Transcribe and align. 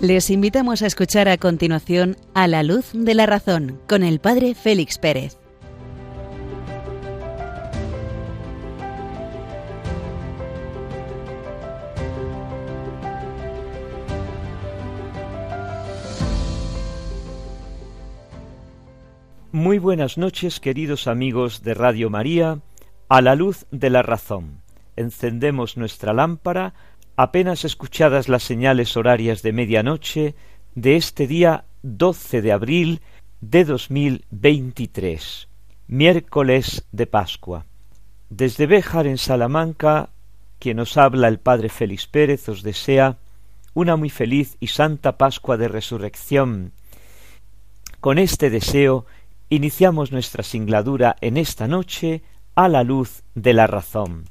Les 0.00 0.30
invitamos 0.30 0.80
a 0.80 0.86
escuchar 0.86 1.28
a 1.28 1.36
continuación 1.36 2.16
A 2.32 2.48
la 2.48 2.62
luz 2.62 2.92
de 2.94 3.12
la 3.12 3.26
razón 3.26 3.78
con 3.86 4.02
el 4.02 4.18
Padre 4.18 4.54
Félix 4.54 4.96
Pérez. 4.96 5.36
Muy 19.52 19.78
buenas 19.78 20.16
noches, 20.16 20.60
queridos 20.60 21.08
amigos 21.08 21.62
de 21.62 21.74
Radio 21.74 22.08
María, 22.08 22.60
a 23.10 23.20
la 23.20 23.34
luz 23.34 23.66
de 23.70 23.90
la 23.90 24.00
razón. 24.00 24.62
Encendemos 24.96 25.76
nuestra 25.76 26.14
lámpara 26.14 26.72
apenas 27.22 27.66
escuchadas 27.66 28.30
las 28.30 28.42
señales 28.42 28.96
horarias 28.96 29.42
de 29.42 29.52
medianoche 29.52 30.34
de 30.74 30.96
este 30.96 31.26
día 31.26 31.66
12 31.82 32.40
de 32.40 32.50
abril 32.50 33.02
de 33.42 33.66
2023, 33.66 35.46
miércoles 35.86 36.86
de 36.92 37.06
Pascua. 37.06 37.66
Desde 38.30 38.64
Béjar 38.64 39.06
en 39.06 39.18
Salamanca, 39.18 40.08
quien 40.58 40.78
nos 40.78 40.96
habla 40.96 41.28
el 41.28 41.38
Padre 41.38 41.68
Félix 41.68 42.06
Pérez 42.06 42.48
os 42.48 42.62
desea 42.62 43.18
una 43.74 43.96
muy 43.96 44.08
feliz 44.08 44.56
y 44.58 44.68
santa 44.68 45.18
Pascua 45.18 45.58
de 45.58 45.68
Resurrección. 45.68 46.72
Con 48.00 48.16
este 48.18 48.48
deseo 48.48 49.04
iniciamos 49.50 50.10
nuestra 50.10 50.42
singladura 50.42 51.16
en 51.20 51.36
esta 51.36 51.68
noche 51.68 52.22
a 52.54 52.70
la 52.70 52.82
luz 52.82 53.24
de 53.34 53.52
la 53.52 53.66
razón. 53.66 54.24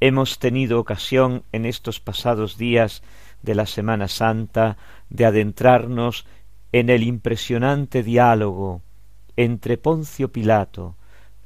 Hemos 0.00 0.38
tenido 0.38 0.78
ocasión 0.78 1.42
en 1.52 1.64
estos 1.64 2.00
pasados 2.00 2.58
días 2.58 3.02
de 3.42 3.54
la 3.54 3.64
Semana 3.64 4.08
Santa 4.08 4.76
de 5.08 5.24
adentrarnos 5.24 6.26
en 6.72 6.90
el 6.90 7.02
impresionante 7.02 8.02
diálogo 8.02 8.82
entre 9.36 9.78
Poncio 9.78 10.30
Pilato, 10.30 10.96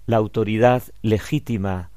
la 0.07 0.17
autoridad 0.17 0.83
legítima, 1.03 1.91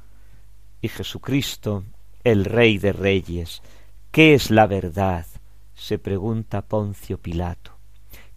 y 0.80 0.90
Jesucristo, 0.90 1.86
el 2.24 2.46
Rey 2.46 2.78
de 2.78 2.94
Reyes. 2.94 3.64
¿Qué 4.12 4.36
es 4.36 4.52
la 4.52 4.68
verdad? 4.68 5.26
se 5.74 5.98
pregunta 5.98 6.62
Poncio 6.62 7.18
Pilato. 7.18 7.72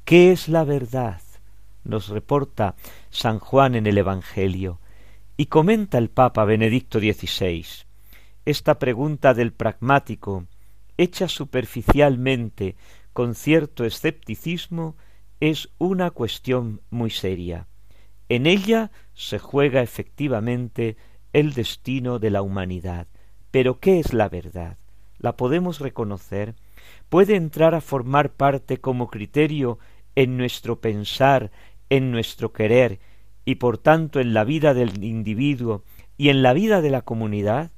¿Qué 0.06 0.32
es 0.32 0.48
la 0.48 0.64
verdad? 0.64 1.20
nos 1.84 2.08
reporta 2.08 2.74
San 3.10 3.38
Juan 3.38 3.74
en 3.74 3.86
el 3.86 3.98
Evangelio, 3.98 4.80
y 5.36 5.46
comenta 5.46 5.98
el 5.98 6.08
Papa 6.08 6.44
Benedicto 6.44 6.98
XVI 6.98 7.85
esta 8.46 8.78
pregunta 8.78 9.34
del 9.34 9.52
pragmático, 9.52 10.46
hecha 10.96 11.28
superficialmente 11.28 12.76
con 13.12 13.34
cierto 13.34 13.84
escepticismo, 13.84 14.96
es 15.40 15.68
una 15.78 16.10
cuestión 16.10 16.80
muy 16.90 17.10
seria. 17.10 17.66
En 18.28 18.46
ella 18.46 18.90
se 19.14 19.38
juega 19.38 19.82
efectivamente 19.82 20.96
el 21.32 21.52
destino 21.52 22.18
de 22.18 22.30
la 22.30 22.42
humanidad. 22.42 23.08
Pero 23.50 23.80
¿qué 23.80 23.98
es 24.00 24.12
la 24.12 24.28
verdad? 24.28 24.78
¿La 25.18 25.36
podemos 25.36 25.80
reconocer? 25.80 26.54
¿Puede 27.08 27.36
entrar 27.36 27.74
a 27.74 27.80
formar 27.80 28.32
parte 28.32 28.78
como 28.78 29.08
criterio 29.08 29.78
en 30.14 30.36
nuestro 30.36 30.80
pensar, 30.80 31.50
en 31.90 32.10
nuestro 32.10 32.52
querer, 32.52 33.00
y 33.44 33.56
por 33.56 33.78
tanto 33.78 34.20
en 34.20 34.34
la 34.34 34.44
vida 34.44 34.72
del 34.72 35.02
individuo 35.02 35.84
y 36.16 36.28
en 36.28 36.42
la 36.42 36.52
vida 36.52 36.80
de 36.80 36.90
la 36.90 37.02
comunidad? 37.02 37.70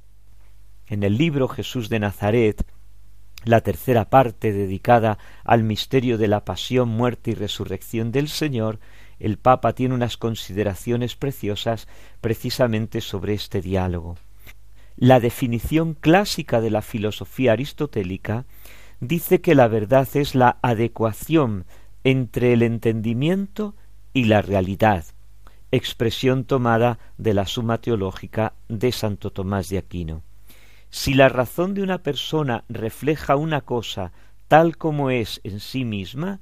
En 0.89 1.03
el 1.03 1.17
libro 1.17 1.47
Jesús 1.47 1.87
de 1.87 1.99
Nazaret, 1.99 2.65
la 3.45 3.61
tercera 3.61 4.09
parte 4.09 4.51
dedicada 4.51 5.17
al 5.45 5.63
misterio 5.63 6.17
de 6.17 6.27
la 6.27 6.43
pasión, 6.43 6.89
muerte 6.89 7.31
y 7.31 7.35
resurrección 7.35 8.11
del 8.11 8.27
Señor, 8.27 8.79
el 9.19 9.37
Papa 9.37 9.73
tiene 9.73 9.95
unas 9.95 10.17
consideraciones 10.17 11.15
preciosas 11.15 11.87
precisamente 12.21 13.01
sobre 13.01 13.33
este 13.33 13.61
diálogo. 13.61 14.17
La 14.97 15.19
definición 15.19 15.93
clásica 15.93 16.59
de 16.59 16.71
la 16.71 16.81
filosofía 16.81 17.53
aristotélica 17.53 18.45
dice 18.99 19.39
que 19.39 19.55
la 19.55 19.67
verdad 19.67 20.07
es 20.15 20.35
la 20.35 20.57
adecuación 20.61 21.65
entre 22.03 22.53
el 22.53 22.63
entendimiento 22.63 23.75
y 24.13 24.25
la 24.25 24.41
realidad, 24.41 25.05
expresión 25.71 26.43
tomada 26.43 26.99
de 27.17 27.33
la 27.33 27.45
Suma 27.45 27.79
Teológica 27.79 28.53
de 28.67 28.91
Santo 28.91 29.31
Tomás 29.31 29.69
de 29.69 29.77
Aquino. 29.77 30.23
Si 30.89 31.13
la 31.13 31.29
razón 31.29 31.73
de 31.73 31.83
una 31.83 31.99
persona 31.99 32.63
refleja 32.67 33.35
una 33.35 33.61
cosa 33.61 34.11
tal 34.47 34.77
como 34.77 35.11
es 35.11 35.39
en 35.43 35.59
sí 35.59 35.85
misma, 35.85 36.39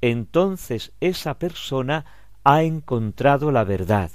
entonces 0.00 0.92
esa 1.00 1.38
persona 1.38 2.04
ha 2.44 2.62
encontrado 2.62 3.50
la 3.50 3.64
verdad, 3.64 4.12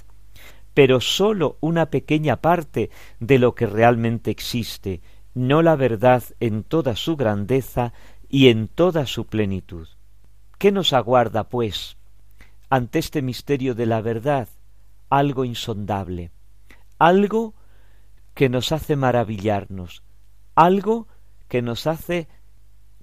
pero 0.72 1.00
sólo 1.00 1.58
una 1.60 1.86
pequeña 1.86 2.36
parte 2.36 2.90
de 3.20 3.38
lo 3.38 3.54
que 3.54 3.66
realmente 3.66 4.30
existe, 4.30 5.02
no 5.34 5.62
la 5.62 5.76
verdad 5.76 6.24
en 6.40 6.64
toda 6.64 6.96
su 6.96 7.16
grandeza 7.16 7.92
y 8.28 8.48
en 8.48 8.68
toda 8.68 9.06
su 9.06 9.26
plenitud. 9.26 9.88
¿Qué 10.58 10.72
nos 10.72 10.94
aguarda, 10.94 11.48
pues, 11.50 11.98
ante 12.70 12.98
este 12.98 13.20
misterio 13.20 13.74
de 13.74 13.86
la 13.86 14.00
verdad? 14.00 14.48
Algo 15.10 15.44
insondable, 15.44 16.30
algo 16.98 17.54
que 18.34 18.48
nos 18.48 18.72
hace 18.72 18.96
maravillarnos, 18.96 20.02
algo 20.54 21.08
que 21.48 21.62
nos 21.62 21.86
hace 21.86 22.28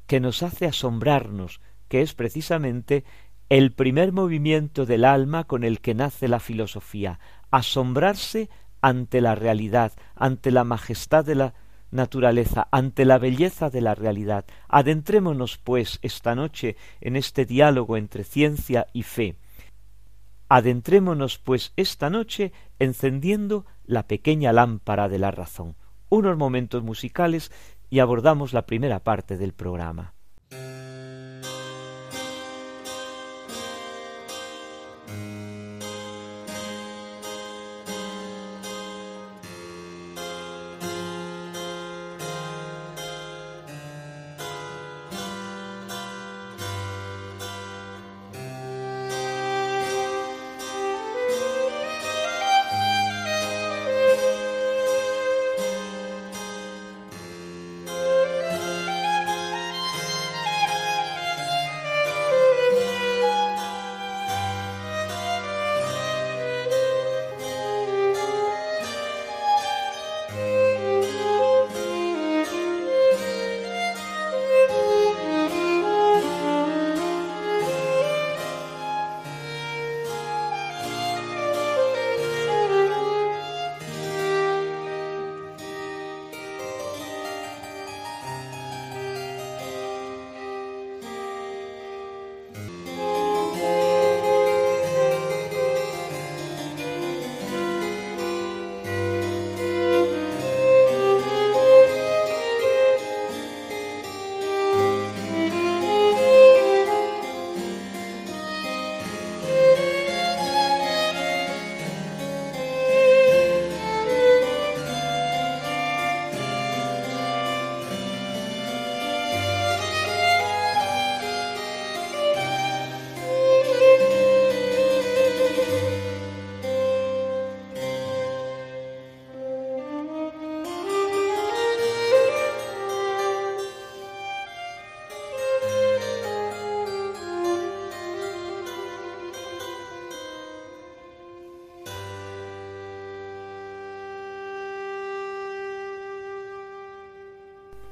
que 0.08 0.20
nos 0.20 0.44
hace 0.44 0.66
asombrarnos, 0.66 1.62
que 1.88 2.02
es 2.02 2.14
precisamente 2.14 3.06
el 3.48 3.72
primer 3.72 4.12
movimiento 4.12 4.86
del 4.86 5.06
alma 5.06 5.46
con 5.46 5.64
el 5.64 5.80
que 5.80 5.94
nace 5.94 6.28
la 6.28 6.40
filosofía, 6.40 7.20
asombrarse 7.50 8.50
ante 8.82 9.22
la 9.22 9.36
realidad, 9.36 9.94
ante 10.16 10.52
la 10.52 10.64
majestad 10.66 11.24
de 11.24 11.36
la 11.36 11.54
naturaleza, 11.92 12.68
ante 12.72 13.06
la 13.06 13.20
belleza 13.20 13.70
de 13.70 13.82
la 13.82 13.96
realidad. 13.96 14.46
Adentrémonos, 14.68 15.58
pues, 15.58 16.00
esta 16.02 16.36
noche 16.36 16.76
en 17.00 17.16
este 17.16 17.46
diálogo 17.46 17.98
entre 17.98 18.24
ciencia 18.24 18.88
y 18.94 19.04
fe. 19.04 19.36
Adentrémonos, 20.50 21.38
pues, 21.38 21.74
esta 21.76 22.10
noche 22.10 22.52
encendiendo 22.80 23.66
la 23.92 24.08
pequeña 24.08 24.54
lámpara 24.54 25.10
de 25.10 25.20
la 25.20 25.32
razón. 25.32 25.76
Unos 26.08 26.38
momentos 26.38 26.82
musicales 26.82 27.52
y 27.90 28.00
abordamos 28.00 28.54
la 28.54 28.66
primera 28.66 29.04
parte 29.04 29.36
del 29.36 29.52
programa. 29.52 30.14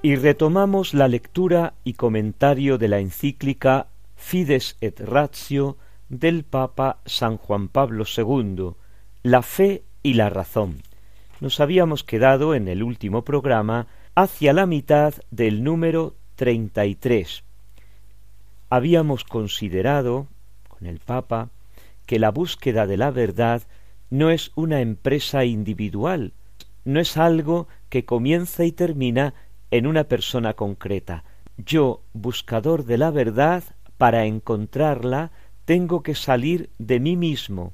Y 0.10 0.16
retomamos 0.16 0.96
la 0.96 1.08
lectura 1.08 1.76
y 1.84 1.94
comentario 1.94 2.80
de 2.80 2.88
la 2.88 2.98
encíclica 2.98 3.90
Fides 4.16 4.76
et 4.82 5.00
Ratio 5.00 5.78
del 6.10 6.44
Papa 6.46 6.98
San 7.06 7.38
Juan 7.38 7.68
Pablo 7.68 8.06
II, 8.18 8.72
La 9.22 9.44
fe 9.44 9.84
y 10.02 10.16
la 10.16 10.32
razón. 10.32 10.82
Nos 11.42 11.60
habíamos 11.60 12.04
quedado 12.04 12.56
en 12.56 12.68
el 12.68 12.82
último 12.82 13.24
programa 13.24 13.86
hacia 14.16 14.52
la 14.52 14.66
mitad 14.66 15.14
del 15.30 15.64
número 15.64 16.16
33. 16.38 17.44
Habíamos 18.72 19.24
considerado 19.24 20.26
con 20.70 20.88
el 20.88 20.98
Papa 20.98 21.50
que 22.08 22.18
la 22.18 22.32
búsqueda 22.32 22.88
de 22.88 22.98
la 22.98 23.12
verdad 23.12 23.62
no 24.10 24.32
es 24.32 24.54
una 24.56 24.82
empresa 24.82 25.46
individual, 25.46 26.34
no 26.84 27.00
es 27.00 27.16
algo 27.16 27.68
que 27.90 28.06
comienza 28.06 28.66
y 28.66 28.72
termina 28.72 29.36
en 29.72 29.88
una 29.88 30.06
persona 30.06 30.54
concreta. 30.54 31.24
Yo, 31.58 32.02
buscador 32.14 32.86
de 32.86 32.98
la 32.98 33.12
verdad, 33.12 33.64
para 33.98 34.26
encontrarla, 34.26 35.32
tengo 35.66 36.04
que 36.04 36.16
salir 36.16 36.70
de 36.78 37.00
mí 37.00 37.16
mismo, 37.16 37.74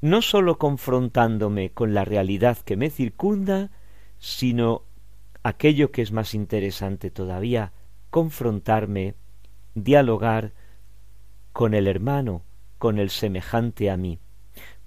no 0.00 0.22
sólo 0.22 0.58
confrontándome 0.58 1.70
con 1.70 1.94
la 1.94 2.04
realidad 2.04 2.58
que 2.58 2.76
me 2.76 2.90
circunda, 2.90 3.70
sino 4.18 4.82
aquello 5.42 5.90
que 5.90 6.02
es 6.02 6.12
más 6.12 6.34
interesante 6.34 7.10
todavía, 7.10 7.72
confrontarme, 8.10 9.14
dialogar 9.74 10.52
con 11.52 11.74
el 11.74 11.86
hermano, 11.86 12.42
con 12.78 12.98
el 12.98 13.10
semejante 13.10 13.90
a 13.90 13.96
mí, 13.96 14.18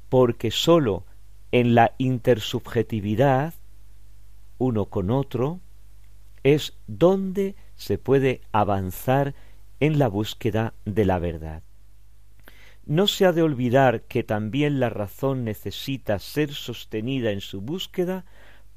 porque 0.10 0.52
sólo 0.52 1.06
en 1.52 1.75
la 1.75 1.96
intersubjetividad, 1.98 3.56
uno 4.58 4.86
con 4.86 5.10
otro, 5.10 5.60
es 6.44 6.77
donde 6.88 7.56
se 7.75 7.97
puede 7.97 8.41
avanzar 8.51 9.36
en 9.80 10.00
la 10.00 10.07
búsqueda 10.07 10.74
de 10.86 11.06
la 11.06 11.19
verdad. 11.19 11.63
No 12.86 13.07
se 13.07 13.25
ha 13.25 13.31
de 13.31 13.44
olvidar 13.44 14.01
que 14.03 14.24
también 14.24 14.80
la 14.80 14.89
razón 14.89 15.44
necesita 15.44 16.18
ser 16.19 16.53
sostenida 16.53 17.31
en 17.31 17.41
su 17.41 17.62
búsqueda 17.62 18.25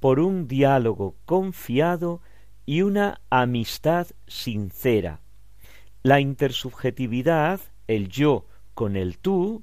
por 0.01 0.21
un 0.21 0.49
diálogo 0.49 1.17
confiado 1.25 2.21
y 2.67 2.83
una 2.83 3.21
amistad 3.31 4.09
sincera. 4.27 5.21
La 6.03 6.21
intersubjetividad, 6.21 7.61
el 7.87 8.09
yo 8.09 8.47
con 8.75 8.97
el 8.97 9.19
tú, 9.19 9.63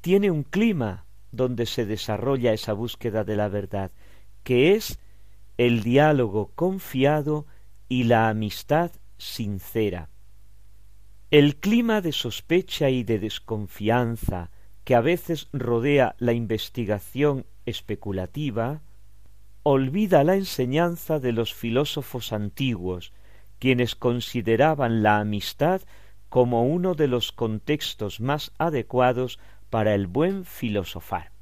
tiene 0.00 0.30
un 0.30 0.42
clima 0.42 1.04
donde 1.32 1.66
se 1.66 1.86
desarrolla 1.86 2.52
esa 2.52 2.72
búsqueda 2.72 3.24
de 3.24 3.36
la 3.36 3.48
verdad, 3.48 3.90
que 4.44 4.74
es 4.74 4.98
el 5.58 5.82
diálogo 5.82 6.52
confiado 6.54 7.46
y 7.88 8.04
la 8.04 8.28
amistad 8.28 8.90
sincera. 9.18 10.10
El 11.30 11.56
clima 11.56 12.00
de 12.00 12.12
sospecha 12.12 12.90
y 12.90 13.02
de 13.02 13.18
desconfianza 13.18 14.50
que 14.84 14.94
a 14.94 15.00
veces 15.00 15.48
rodea 15.52 16.14
la 16.18 16.32
investigación 16.32 17.46
especulativa 17.66 18.82
olvida 19.62 20.24
la 20.24 20.36
enseñanza 20.36 21.18
de 21.18 21.32
los 21.32 21.54
filósofos 21.54 22.32
antiguos, 22.32 23.12
quienes 23.58 23.94
consideraban 23.94 25.02
la 25.02 25.18
amistad 25.18 25.80
como 26.28 26.64
uno 26.64 26.94
de 26.94 27.08
los 27.08 27.32
contextos 27.32 28.20
más 28.20 28.52
adecuados 28.58 29.38
para 29.70 29.94
el 29.94 30.06
buen 30.06 30.44
filosofar. 30.44 31.32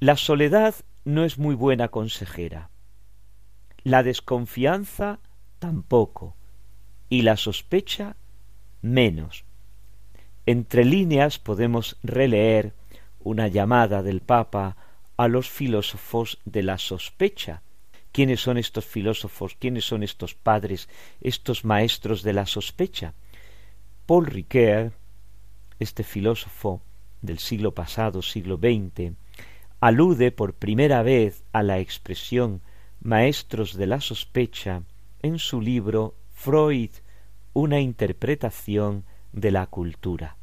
La 0.00 0.16
soledad 0.16 0.74
no 1.04 1.24
es 1.24 1.38
muy 1.38 1.54
buena 1.54 1.88
consejera, 1.88 2.70
la 3.86 4.02
desconfianza 4.02 5.20
tampoco, 5.60 6.34
y 7.08 7.22
la 7.22 7.36
sospecha 7.36 8.16
menos. 8.82 9.44
Entre 10.44 10.84
líneas 10.84 11.38
podemos 11.38 11.96
releer 12.02 12.74
una 13.20 13.46
llamada 13.46 14.02
del 14.02 14.22
Papa 14.22 14.76
a 15.16 15.28
los 15.28 15.48
filósofos 15.48 16.40
de 16.44 16.64
la 16.64 16.78
sospecha. 16.78 17.62
¿Quiénes 18.10 18.40
son 18.40 18.58
estos 18.58 18.84
filósofos? 18.84 19.54
¿Quiénes 19.54 19.84
son 19.84 20.02
estos 20.02 20.34
padres, 20.34 20.88
estos 21.20 21.64
maestros 21.64 22.24
de 22.24 22.32
la 22.32 22.46
sospecha? 22.46 23.14
Paul 24.04 24.26
Ricoeur, 24.26 24.94
este 25.78 26.02
filósofo 26.02 26.82
del 27.22 27.38
siglo 27.38 27.72
pasado, 27.72 28.20
siglo 28.20 28.56
XX, 28.56 29.12
alude 29.78 30.32
por 30.32 30.54
primera 30.54 31.04
vez 31.04 31.44
a 31.52 31.62
la 31.62 31.78
expresión 31.78 32.62
maestros 33.06 33.76
de 33.76 33.86
la 33.86 34.00
sospecha 34.00 34.82
en 35.22 35.38
su 35.38 35.60
libro 35.60 36.16
Freud 36.32 36.90
una 37.52 37.78
interpretación 37.78 39.04
de 39.32 39.52
la 39.52 39.68
cultura. 39.68 40.36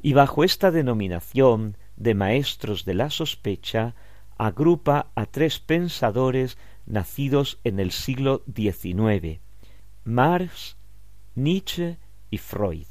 Y 0.00 0.12
bajo 0.12 0.44
esta 0.44 0.70
denominación 0.70 1.76
de 1.96 2.14
maestros 2.14 2.84
de 2.84 2.94
la 2.94 3.10
sospecha, 3.10 3.96
agrupa 4.36 5.10
a 5.16 5.26
tres 5.26 5.58
pensadores 5.58 6.56
nacidos 6.86 7.58
en 7.64 7.80
el 7.80 7.90
siglo 7.90 8.44
XIX, 8.46 9.40
Marx, 10.04 10.76
Nietzsche 11.34 11.98
y 12.30 12.38
Freud. 12.38 12.86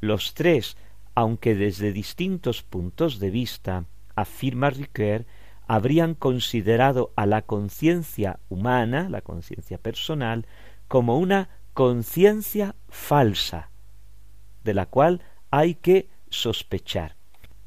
Los 0.00 0.34
tres, 0.34 0.76
aunque 1.16 1.56
desde 1.56 1.92
distintos 1.92 2.62
puntos 2.62 3.18
de 3.18 3.30
vista, 3.30 3.86
afirma 4.14 4.70
Ricoeur, 4.70 5.26
habrían 5.72 6.14
considerado 6.14 7.12
a 7.14 7.26
la 7.26 7.42
conciencia 7.42 8.40
humana, 8.48 9.08
la 9.08 9.20
conciencia 9.20 9.78
personal, 9.78 10.44
como 10.88 11.16
una 11.16 11.48
conciencia 11.74 12.74
falsa, 12.88 13.70
de 14.64 14.74
la 14.74 14.86
cual 14.86 15.22
hay 15.52 15.76
que 15.76 16.08
sospechar. 16.28 17.14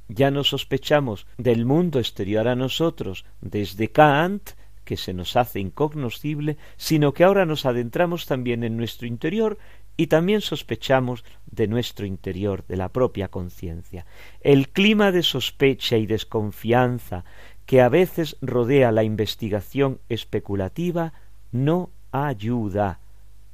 Ya 0.10 0.32
no 0.32 0.44
sospechamos 0.44 1.28
del 1.38 1.66
mundo 1.66 1.98
exterior 2.00 2.50
a 2.50 2.58
nosotros 2.58 3.24
desde 3.40 3.90
Kant, 3.90 4.50
que 4.84 4.98
se 4.98 5.14
nos 5.14 5.38
hace 5.38 5.62
incognoscible, 5.62 6.58
sino 6.76 7.14
que 7.14 7.24
ahora 7.24 7.46
nos 7.46 7.66
adentramos 7.66 8.26
también 8.26 8.66
en 8.66 8.76
nuestro 8.76 9.08
interior 9.08 9.58
y 9.96 10.08
también 10.08 10.42
sospechamos 10.42 11.24
de 11.46 11.68
nuestro 11.68 12.06
interior, 12.06 12.66
de 12.68 12.78
la 12.78 12.90
propia 12.90 13.28
conciencia. 13.28 14.06
El 14.42 14.70
clima 14.70 15.12
de 15.12 15.22
sospecha 15.22 15.98
y 15.98 16.06
desconfianza 16.06 17.26
que 17.66 17.82
a 17.82 17.90
veces 17.90 18.38
rodea 18.42 18.92
la 18.92 19.04
investigación 19.04 20.00
especulativa 20.10 21.14
no 21.52 21.90
ayuda 22.12 23.00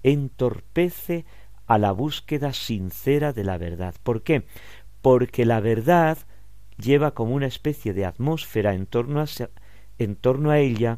entorpece 0.04 1.25
a 1.68 1.78
la 1.78 1.92
búsqueda 1.92 2.54
sincera 2.54 3.34
de 3.34 3.44
la 3.44 3.58
verdad. 3.58 3.94
¿Por 4.04 4.24
qué? 4.24 4.44
Porque 5.01 5.46
la 5.46 5.60
verdad 5.60 6.18
lleva 6.78 7.12
como 7.12 7.36
una 7.36 7.48
especie 7.48 7.94
de 7.94 8.06
atmósfera 8.06 8.74
en 8.74 8.86
torno 8.86 9.22
a, 9.22 9.25
en 10.00 10.16
torno 10.16 10.51
a 10.51 10.60
ella 10.60 10.98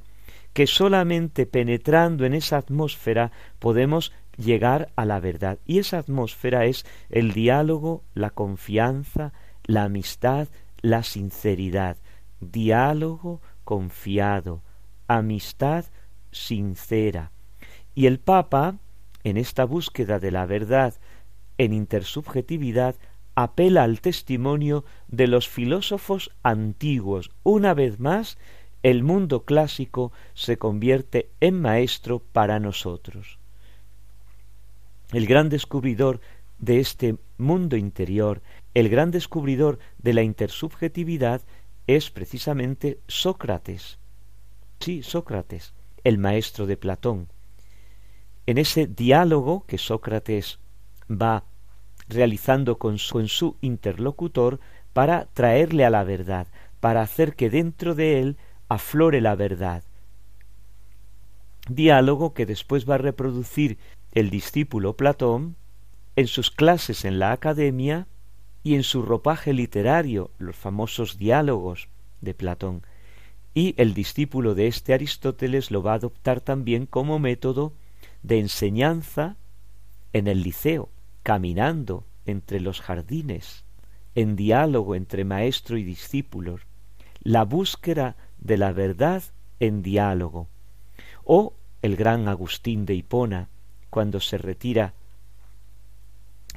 que 0.54 0.68
solamente 0.68 1.46
penetrando 1.46 2.26
en 2.26 2.34
esa 2.34 2.58
atmósfera 2.58 3.32
podemos 3.60 4.12
llegar 4.38 4.90
a 4.96 5.06
la 5.06 5.20
verdad. 5.20 5.60
Y 5.66 5.80
esa 5.80 5.98
atmósfera 6.00 6.66
es 6.66 6.86
el 7.10 7.34
diálogo, 7.34 8.04
la 8.14 8.30
confianza, 8.30 9.34
la 9.66 9.84
amistad, 9.84 10.48
la 10.82 11.04
sinceridad. 11.04 11.98
Diálogo 12.42 13.42
confiado, 13.64 14.62
amistad 15.08 15.86
sincera. 16.32 17.32
Y 17.96 18.08
el 18.08 18.20
Papa 18.20 18.76
en 19.24 19.38
esta 19.38 19.66
búsqueda 19.66 20.20
de 20.20 20.32
la 20.32 20.46
verdad 20.46 20.96
en 21.58 21.74
intersubjetividad 21.74 22.96
apela 23.36 23.84
al 23.84 24.02
testimonio 24.02 24.84
de 25.08 25.28
los 25.28 25.48
filósofos 25.48 26.32
antiguos. 26.44 27.32
Una 27.44 27.74
vez 27.74 28.00
más, 28.00 28.38
el 28.84 29.04
mundo 29.04 29.46
clásico 29.46 30.12
se 30.34 30.58
convierte 30.58 31.30
en 31.40 31.62
maestro 31.62 32.20
para 32.20 32.60
nosotros. 32.60 33.38
El 35.12 35.28
gran 35.28 35.50
descubridor 35.50 36.20
de 36.58 36.80
este 36.80 37.18
mundo 37.38 37.76
interior, 37.76 38.42
el 38.74 38.90
gran 38.90 39.12
descubridor 39.12 39.80
de 39.98 40.14
la 40.14 40.24
intersubjetividad, 40.24 41.42
es 41.96 42.12
precisamente 42.12 43.00
Sócrates. 43.08 44.00
Sí, 44.80 45.04
Sócrates, 45.04 45.74
el 46.04 46.18
maestro 46.18 46.66
de 46.66 46.78
Platón 46.78 47.28
en 48.46 48.58
ese 48.58 48.88
diálogo 48.88 49.66
que 49.66 49.78
Sócrates 49.78 50.60
va 51.10 51.46
realizando 52.10 52.78
con 52.78 52.98
su, 52.98 53.58
interlocutor 53.62 54.60
para 54.94 55.26
traerle 55.34 55.86
a 55.86 55.90
la 55.90 56.04
verdad, 56.04 56.48
para 56.80 57.02
hacer 57.02 57.36
que 57.36 57.50
dentro 57.50 57.96
de 57.96 58.20
él 58.20 58.38
aflore 58.68 59.22
la 59.22 59.36
verdad. 59.36 59.84
Diálogo 61.70 62.34
que 62.34 62.46
después 62.46 62.90
va 62.90 62.96
a 62.96 63.00
reproducir 63.00 63.78
el 64.12 64.30
discípulo 64.30 64.98
Platón 64.98 65.56
en 66.16 66.28
sus 66.28 66.52
clases 66.52 67.06
en 67.06 67.20
la 67.20 67.32
academia 67.32 68.08
y 68.64 68.76
en 68.76 68.84
su 68.84 69.02
ropaje 69.02 69.54
literario, 69.54 70.32
los 70.38 70.56
famosos 70.56 71.18
diálogos 71.18 71.88
de 72.22 72.34
Platón. 72.34 72.84
y 73.54 73.74
el 73.78 73.94
discípulo 73.94 74.56
de 74.56 74.68
este 74.68 74.94
Aristóteles 74.94 75.72
lo 75.72 75.84
va 75.84 75.92
a 75.92 75.96
adoptar 75.96 76.40
también 76.40 76.86
como 76.86 77.20
método 77.20 77.74
de 78.24 78.40
enseñanza 78.40 79.36
en 80.14 80.28
el 80.28 80.42
liceo, 80.42 80.90
caminando 81.22 82.06
entre 82.26 82.62
los 82.62 82.80
jardines, 82.80 83.66
en 84.16 84.38
diálogo 84.38 84.96
entre 84.96 85.26
maestro 85.26 85.78
y 85.78 85.84
discípulos, 85.84 86.62
la 87.24 87.44
búsqueda 87.44 88.16
de 88.40 88.58
la 88.58 88.72
verdad 88.72 89.24
en 89.60 89.82
diálogo. 89.82 90.48
O 91.26 91.54
el 91.82 91.96
gran 91.96 92.28
Agustín 92.28 92.86
de 92.86 92.96
Hipona, 92.96 93.50
cuando 93.90 94.20
se 94.20 94.38
retira 94.38 94.94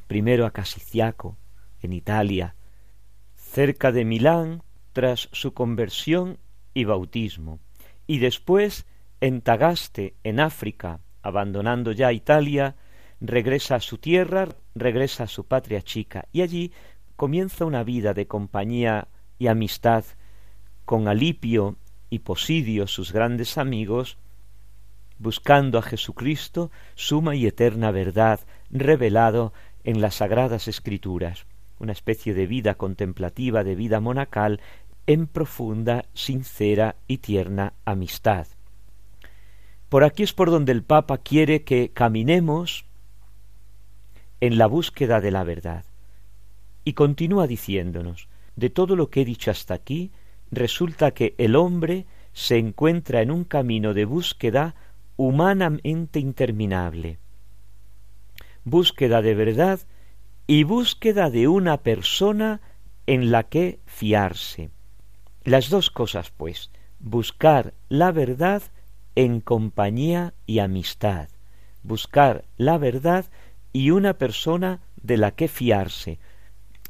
primero 0.07 0.47
a 0.47 0.53
Casiciaco, 0.53 1.37
en 1.85 1.93
Italia, 1.93 2.57
cerca 3.35 3.93
de 3.93 4.05
Milán, 4.05 4.63
tras 4.93 5.29
su 5.33 5.55
conversión 5.55 6.39
y 6.73 6.85
bautismo, 6.85 7.61
y 8.07 8.19
después 8.19 8.87
en 9.21 9.41
Tagaste, 9.41 10.15
en 10.25 10.41
África, 10.41 11.01
abandonando 11.23 11.93
ya 11.93 12.13
Italia, 12.13 12.77
regresa 13.21 13.77
a 13.77 13.81
su 13.81 13.99
tierra, 13.99 14.49
regresa 14.75 15.25
a 15.25 15.29
su 15.29 15.47
patria 15.47 15.83
chica, 15.83 16.27
y 16.33 16.43
allí 16.43 16.73
comienza 17.17 17.65
una 17.65 17.85
vida 17.85 18.15
de 18.15 18.27
compañía 18.27 19.09
y 19.39 19.47
amistad 19.47 20.05
con 20.85 21.09
Alipio 21.09 21.77
y 22.11 22.21
Posidio, 22.21 22.87
sus 22.87 23.13
grandes 23.13 23.57
amigos, 23.57 24.19
buscando 25.19 25.79
a 25.79 25.83
Jesucristo, 25.83 26.71
suma 26.95 27.35
y 27.37 27.47
eterna 27.47 27.91
verdad, 27.91 28.41
revelado 28.71 29.53
en 29.85 30.01
las 30.01 30.17
sagradas 30.17 30.69
escrituras, 30.69 31.47
una 31.85 31.93
especie 31.93 32.35
de 32.35 32.47
vida 32.47 32.75
contemplativa, 32.75 33.63
de 33.63 33.77
vida 33.77 34.01
monacal, 34.01 34.61
en 35.07 35.27
profunda, 35.27 36.07
sincera 36.15 36.97
y 37.07 37.19
tierna 37.19 37.75
amistad. 37.85 38.47
Por 39.89 40.03
aquí 40.03 40.23
es 40.23 40.33
por 40.33 40.51
donde 40.51 40.73
el 40.73 40.83
Papa 40.83 41.19
quiere 41.19 41.63
que 41.63 41.91
caminemos 41.91 42.87
en 44.41 44.59
la 44.59 44.67
búsqueda 44.67 45.21
de 45.21 45.31
la 45.31 45.45
verdad. 45.45 45.85
Y 46.85 46.95
continúa 46.95 47.47
diciéndonos, 47.47 48.29
de 48.57 48.71
todo 48.71 48.97
lo 48.97 49.09
que 49.09 49.23
he 49.23 49.25
dicho 49.25 49.51
hasta 49.51 49.75
aquí, 49.75 50.11
resulta 50.51 51.13
que 51.13 51.35
el 51.39 51.55
hombre 51.55 52.07
se 52.33 52.59
encuentra 52.59 53.23
en 53.23 53.31
un 53.31 53.45
camino 53.45 53.95
de 53.95 54.05
búsqueda 54.05 54.75
humanamente 55.17 56.19
interminable. 56.19 57.19
Búsqueda 58.65 59.23
de 59.23 59.35
verdad 59.35 59.81
y 60.47 60.65
búsqueda 60.65 61.31
de 61.31 61.49
una 61.49 61.79
persona 61.79 62.61
en 63.07 63.31
la 63.31 63.45
que 63.45 63.81
fiarse. 63.87 64.71
Las 65.45 65.71
dos 65.71 65.91
cosas, 65.91 66.31
pues, 66.31 66.71
buscar 66.99 67.75
la 67.89 68.13
verdad 68.13 68.63
en 69.15 69.41
compañía 69.41 70.35
y 70.47 70.59
amistad, 70.59 71.29
buscar 71.83 72.45
la 72.57 72.79
verdad 72.79 73.27
y 73.73 73.91
una 73.91 74.15
persona 74.15 74.81
de 75.03 75.17
la 75.19 75.33
que 75.33 75.49
fiarse, 75.49 76.19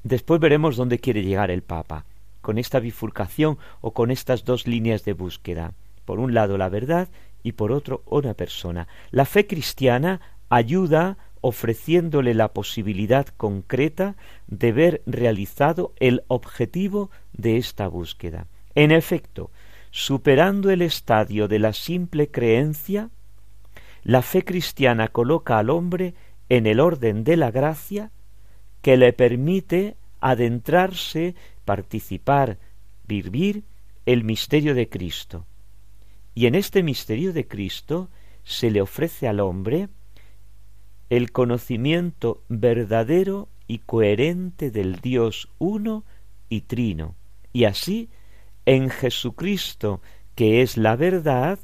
Después 0.04 0.38
veremos 0.38 0.76
dónde 0.76 0.99
quiere 0.99 1.23
llegar 1.23 1.50
el 1.50 1.62
Papa, 1.62 2.04
con 2.42 2.58
esta 2.58 2.78
bifurcación 2.78 3.56
o 3.80 3.94
con 3.94 4.11
estas 4.11 4.44
dos 4.44 4.66
líneas 4.66 5.02
de 5.06 5.14
búsqueda. 5.14 5.73
Por 6.04 6.20
un 6.20 6.34
lado 6.34 6.58
la 6.58 6.68
verdad 6.68 7.08
y 7.42 7.52
por 7.52 7.73
otro 7.73 8.02
una 8.04 8.34
persona. 8.34 8.87
La 9.11 9.25
fe 9.25 9.46
cristiana 9.46 10.20
ayuda 10.50 11.16
ofreciéndole 11.46 12.32
la 12.32 12.54
posibilidad 12.54 13.26
concreta 13.26 14.16
de 14.46 14.72
ver 14.72 15.02
realizado 15.04 15.92
el 16.00 16.22
objetivo 16.28 17.10
de 17.34 17.58
esta 17.58 17.86
búsqueda. 17.86 18.46
En 18.74 18.90
efecto, 18.90 19.50
superando 19.90 20.70
el 20.70 20.80
estadio 20.80 21.46
de 21.46 21.58
la 21.58 21.74
simple 21.74 22.30
creencia, 22.30 23.10
la 24.04 24.22
fe 24.22 24.42
cristiana 24.42 25.08
coloca 25.08 25.58
al 25.58 25.68
hombre 25.68 26.14
en 26.48 26.66
el 26.66 26.80
orden 26.80 27.24
de 27.24 27.36
la 27.36 27.50
gracia 27.50 28.10
que 28.80 28.96
le 28.96 29.12
permite 29.12 29.96
adentrarse, 30.20 31.34
participar, 31.66 32.56
vivir 33.06 33.64
el 34.06 34.24
misterio 34.24 34.74
de 34.74 34.88
Cristo. 34.88 35.44
Y 36.34 36.46
en 36.46 36.54
este 36.54 36.82
misterio 36.82 37.34
de 37.34 37.46
Cristo 37.46 38.08
se 38.44 38.70
le 38.70 38.80
ofrece 38.80 39.28
al 39.28 39.40
hombre 39.40 39.90
el 41.11 41.32
conocimiento 41.32 42.42
verdadero 42.49 43.49
y 43.66 43.78
coherente 43.78 44.70
del 44.70 44.96
Dios 44.96 45.49
uno 45.58 46.04
y 46.49 46.62
trino. 46.62 47.14
Y 47.52 47.64
así, 47.64 48.11
en 48.66 48.90
Jesucristo, 48.90 50.00
que 50.34 50.62
es 50.62 50.76
la 50.76 50.96
verdad, 50.96 51.58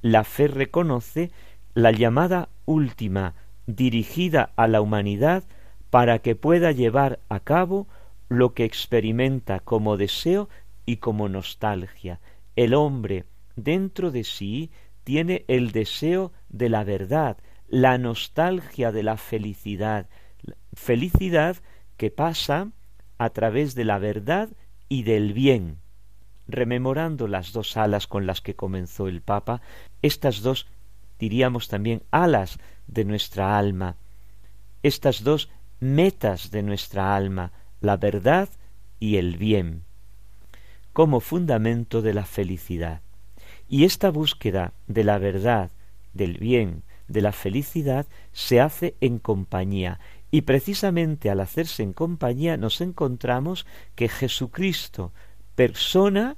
la 0.00 0.24
fe 0.24 0.48
reconoce 0.48 1.30
la 1.74 1.90
llamada 1.90 2.48
última 2.66 3.34
dirigida 3.66 4.52
a 4.56 4.68
la 4.68 4.80
humanidad 4.80 5.44
para 5.90 6.18
que 6.18 6.36
pueda 6.36 6.72
llevar 6.72 7.20
a 7.28 7.40
cabo 7.40 7.86
lo 8.28 8.54
que 8.54 8.64
experimenta 8.64 9.60
como 9.60 9.96
deseo 9.96 10.48
y 10.86 10.96
como 10.96 11.28
nostalgia. 11.28 12.20
El 12.56 12.74
hombre 12.74 13.24
dentro 13.56 14.10
de 14.10 14.24
sí 14.24 14.70
tiene 15.04 15.44
el 15.48 15.72
deseo 15.72 16.32
de 16.48 16.68
la 16.68 16.84
verdad, 16.84 17.36
la 17.68 17.98
nostalgia 17.98 18.92
de 18.92 19.02
la 19.02 19.16
felicidad, 19.16 20.06
felicidad 20.74 21.56
que 21.96 22.10
pasa 22.10 22.70
a 23.18 23.30
través 23.30 23.74
de 23.74 23.84
la 23.84 23.98
verdad 23.98 24.48
y 24.88 25.02
del 25.02 25.32
bien. 25.32 25.78
Rememorando 26.46 27.26
las 27.26 27.52
dos 27.52 27.76
alas 27.76 28.06
con 28.06 28.26
las 28.26 28.40
que 28.40 28.54
comenzó 28.54 29.08
el 29.08 29.22
Papa, 29.22 29.62
estas 30.02 30.42
dos, 30.42 30.66
diríamos 31.18 31.68
también, 31.68 32.02
alas 32.10 32.58
de 32.86 33.04
nuestra 33.04 33.56
alma, 33.56 33.96
estas 34.82 35.24
dos 35.24 35.48
metas 35.80 36.50
de 36.50 36.62
nuestra 36.62 37.16
alma, 37.16 37.52
la 37.80 37.96
verdad 37.96 38.48
y 39.00 39.16
el 39.16 39.36
bien, 39.36 39.84
como 40.92 41.20
fundamento 41.20 42.02
de 42.02 42.14
la 42.14 42.24
felicidad. 42.24 43.00
Y 43.68 43.84
esta 43.84 44.10
búsqueda 44.10 44.74
de 44.86 45.04
la 45.04 45.18
verdad, 45.18 45.70
del 46.12 46.38
bien, 46.38 46.82
de 47.08 47.20
la 47.20 47.32
felicidad, 47.32 48.06
se 48.32 48.60
hace 48.60 48.96
en 49.00 49.18
compañía. 49.18 50.00
Y 50.30 50.42
precisamente 50.42 51.30
al 51.30 51.40
hacerse 51.40 51.82
en 51.82 51.92
compañía 51.92 52.56
nos 52.56 52.80
encontramos 52.80 53.66
que 53.94 54.08
Jesucristo, 54.08 55.12
persona 55.54 56.36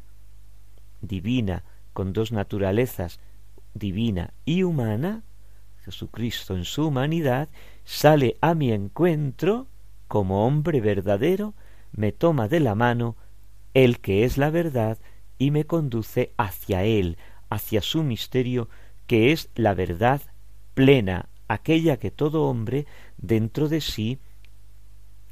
divina, 1.00 1.64
con 1.92 2.12
dos 2.12 2.32
naturalezas, 2.32 3.20
divina 3.74 4.34
y 4.44 4.62
humana, 4.64 5.22
Jesucristo 5.84 6.56
en 6.56 6.64
su 6.64 6.88
humanidad, 6.88 7.48
sale 7.84 8.36
a 8.40 8.54
mi 8.54 8.72
encuentro 8.72 9.66
como 10.08 10.46
hombre 10.46 10.80
verdadero, 10.80 11.54
me 11.92 12.12
toma 12.12 12.48
de 12.48 12.60
la 12.60 12.74
mano 12.74 13.16
el 13.72 14.00
que 14.00 14.24
es 14.24 14.36
la 14.36 14.50
verdad 14.50 14.98
y 15.38 15.50
me 15.50 15.64
conduce 15.64 16.32
hacia 16.36 16.84
él, 16.84 17.18
hacia 17.50 17.82
su 17.82 18.02
misterio, 18.02 18.68
que 19.06 19.32
es 19.32 19.50
la 19.54 19.74
verdad 19.74 20.20
plena, 20.76 21.30
aquella 21.48 21.96
que 21.96 22.10
todo 22.10 22.44
hombre 22.44 22.86
dentro 23.16 23.70
de 23.70 23.80
sí 23.80 24.18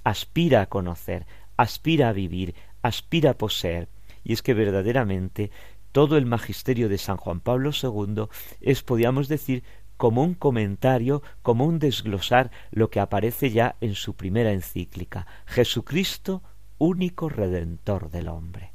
aspira 0.03 0.63
a 0.63 0.67
conocer, 0.71 1.27
aspira 1.59 2.09
a 2.09 2.13
vivir, 2.15 2.55
aspira 2.81 3.33
a 3.33 3.39
poseer. 3.39 3.91
Y 4.25 4.33
es 4.33 4.41
que 4.41 4.55
verdaderamente 4.55 5.51
todo 5.93 6.17
el 6.17 6.25
magisterio 6.25 6.89
de 6.89 6.97
San 6.97 7.19
Juan 7.19 7.41
Pablo 7.41 7.73
II 7.73 8.25
es, 8.63 8.83
podríamos 8.83 9.29
decir, 9.29 9.65
como 9.99 10.25
un 10.25 10.33
comentario, 10.33 11.23
como 11.43 11.67
un 11.67 11.79
desglosar 11.79 12.51
lo 12.71 12.89
que 12.89 13.01
aparece 13.01 13.51
ya 13.51 13.77
en 13.83 13.95
su 13.95 14.15
primera 14.15 14.51
encíclica, 14.51 15.27
Jesucristo, 15.45 16.43
único 16.79 17.29
redentor 17.29 18.11
del 18.11 18.29
hombre. 18.29 18.73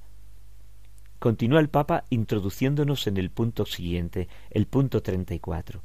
Continúa 1.18 1.62
el 1.62 1.70
Papa 1.70 2.06
introduciéndonos 2.12 3.08
en 3.08 3.18
el 3.18 3.32
punto 3.32 3.66
siguiente, 3.66 4.28
el 4.52 4.68
punto 4.68 5.02
treinta 5.02 5.34
y 5.34 5.40
cuatro. 5.40 5.82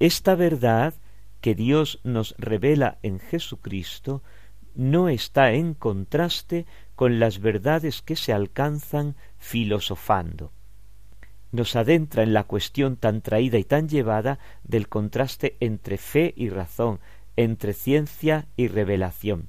Esta 0.00 0.34
verdad 0.34 0.94
que 1.40 1.54
Dios 1.54 2.00
nos 2.02 2.34
revela 2.38 2.98
en 3.02 3.20
Jesucristo 3.20 4.22
no 4.74 5.08
está 5.08 5.52
en 5.52 5.74
contraste 5.74 6.66
con 6.96 7.20
las 7.20 7.38
verdades 7.38 8.02
que 8.02 8.16
se 8.16 8.32
alcanzan 8.32 9.14
filosofando 9.38 10.52
nos 11.52 11.74
adentra 11.76 12.22
en 12.22 12.32
la 12.32 12.44
cuestión 12.44 12.96
tan 12.96 13.22
traída 13.22 13.58
y 13.58 13.64
tan 13.64 13.88
llevada 13.88 14.38
del 14.64 14.88
contraste 14.88 15.56
entre 15.60 15.98
fe 15.98 16.32
y 16.36 16.48
razón, 16.48 17.00
entre 17.36 17.72
ciencia 17.72 18.46
y 18.56 18.68
revelación. 18.68 19.48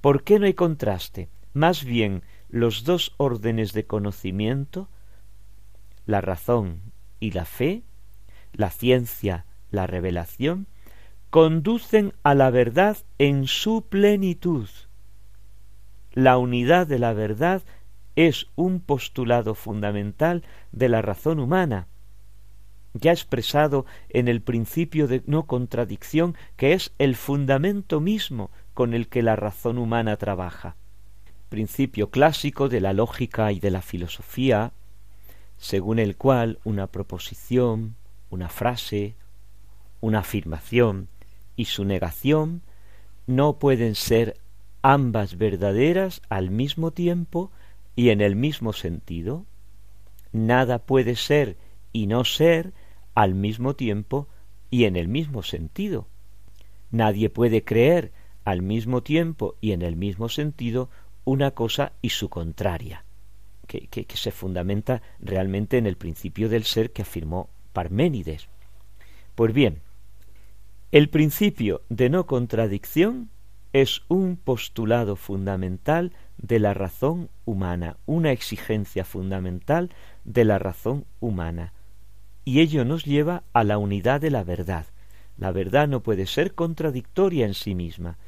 ¿Por 0.00 0.22
qué 0.22 0.38
no 0.38 0.46
hay 0.46 0.54
contraste? 0.54 1.28
Más 1.52 1.84
bien 1.84 2.22
los 2.48 2.84
dos 2.84 3.14
órdenes 3.16 3.72
de 3.72 3.86
conocimiento, 3.86 4.88
la 6.06 6.20
razón 6.20 6.80
y 7.20 7.32
la 7.32 7.44
fe, 7.44 7.82
la 8.52 8.70
ciencia, 8.70 9.46
la 9.70 9.86
revelación, 9.86 10.66
conducen 11.30 12.12
a 12.22 12.34
la 12.34 12.50
verdad 12.50 12.98
en 13.18 13.46
su 13.46 13.82
plenitud. 13.82 14.68
La 16.12 16.38
unidad 16.38 16.86
de 16.86 16.98
la 16.98 17.12
verdad 17.12 17.62
es 18.16 18.48
un 18.56 18.80
postulado 18.80 19.54
fundamental 19.54 20.42
de 20.72 20.88
la 20.88 21.02
razón 21.02 21.38
humana, 21.38 21.86
ya 22.94 23.12
expresado 23.12 23.86
en 24.08 24.26
el 24.26 24.42
principio 24.42 25.06
de 25.06 25.22
no 25.26 25.46
contradicción, 25.46 26.36
que 26.56 26.72
es 26.72 26.92
el 26.98 27.14
fundamento 27.14 28.00
mismo 28.00 28.50
con 28.74 28.94
el 28.94 29.08
que 29.08 29.22
la 29.22 29.36
razón 29.36 29.78
humana 29.78 30.16
trabaja. 30.16 30.76
Principio 31.48 32.10
clásico 32.10 32.68
de 32.68 32.80
la 32.80 32.92
lógica 32.92 33.52
y 33.52 33.60
de 33.60 33.70
la 33.70 33.82
filosofía, 33.82 34.72
según 35.56 35.98
el 35.98 36.16
cual 36.16 36.58
una 36.64 36.88
proposición, 36.88 37.94
una 38.30 38.48
frase, 38.48 39.14
una 40.00 40.20
afirmación 40.20 41.08
y 41.56 41.66
su 41.66 41.84
negación 41.84 42.62
no 43.26 43.58
pueden 43.58 43.94
ser 43.94 44.36
ambas 44.82 45.36
verdaderas 45.36 46.22
al 46.28 46.50
mismo 46.50 46.90
tiempo 46.90 47.50
y 47.96 48.10
en 48.10 48.20
el 48.20 48.36
mismo 48.36 48.72
sentido. 48.72 49.44
Nada 50.32 50.78
puede 50.78 51.16
ser 51.16 51.56
y 51.92 52.06
no 52.06 52.24
ser 52.24 52.72
al 53.14 53.34
mismo 53.34 53.74
tiempo 53.74 54.28
y 54.70 54.84
en 54.84 54.96
el 54.96 55.08
mismo 55.08 55.42
sentido. 55.42 56.06
Nadie 56.90 57.30
puede 57.30 57.64
creer 57.64 58.12
al 58.44 58.62
mismo 58.62 59.02
tiempo 59.02 59.56
y 59.60 59.72
en 59.72 59.82
el 59.82 59.96
mismo 59.96 60.28
sentido 60.28 60.88
una 61.24 61.52
cosa 61.52 61.92
y 62.00 62.10
su 62.10 62.28
contraria, 62.28 63.04
que, 63.66 63.86
que, 63.86 64.16
se 64.16 64.30
fundamenta 64.30 65.02
realmente 65.20 65.78
en 65.78 65.86
el 65.86 65.96
principio 65.96 66.48
del 66.48 66.64
ser 66.64 66.92
que 66.92 67.02
afirmó 67.02 67.50
Parménides. 67.72 68.48
Pues 69.34 69.52
bien, 69.52 69.82
el 70.92 71.08
principio 71.08 71.82
de 71.88 72.10
no 72.10 72.26
contradicción 72.26 73.30
es 73.72 74.02
un 74.08 74.36
postulado 74.36 75.14
fundamental 75.14 76.12
de 76.36 76.58
la 76.58 76.74
razón 76.74 77.30
humana, 77.44 77.96
una 78.06 78.32
exigencia 78.32 79.04
fundamental 79.04 79.90
de 80.24 80.44
la 80.44 80.58
razón 80.58 81.04
humana. 81.20 81.72
Y 82.44 82.58
ello 82.58 82.84
nos 82.84 83.04
lleva 83.04 83.44
a 83.52 83.62
la 83.62 83.78
unidad 83.78 84.20
de 84.20 84.30
la 84.30 84.42
verdad. 84.42 84.86
La 85.38 85.52
verdad 85.52 85.86
no 85.86 86.00
puede 86.00 86.26
ser 86.26 86.54
contradictoria 86.54 87.46
en 87.46 87.54
sí 87.54 87.76
misma. 87.76 88.18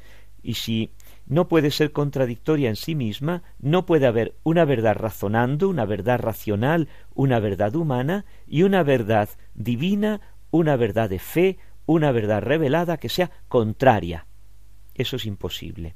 Y 0.41 0.53
si 0.53 0.91
no 1.25 1.49
puede 1.49 1.69
ser 1.69 1.91
contradictoria 1.91 2.69
en 2.69 2.77
sí 2.77 2.95
misma, 2.95 3.43
no 3.59 3.85
puede 3.85 4.07
haber 4.07 4.35
una 4.43 4.63
verdad 4.63 4.95
razonando, 4.95 5.67
una 5.67 5.85
verdad 5.85 6.19
racional, 6.19 6.87
una 7.13 7.39
verdad 7.39 7.75
humana 7.75 8.23
y 8.47 8.63
una 8.63 8.83
verdad 8.83 9.27
divina, 9.53 10.21
una 10.51 10.75
verdad 10.77 11.09
de 11.09 11.19
fe, 11.19 11.57
una 11.85 12.11
verdad 12.11 12.41
revelada 12.41 12.97
que 12.97 13.09
sea 13.09 13.31
contraria. 13.47 14.25
Eso 14.95 15.15
es 15.15 15.25
imposible. 15.25 15.95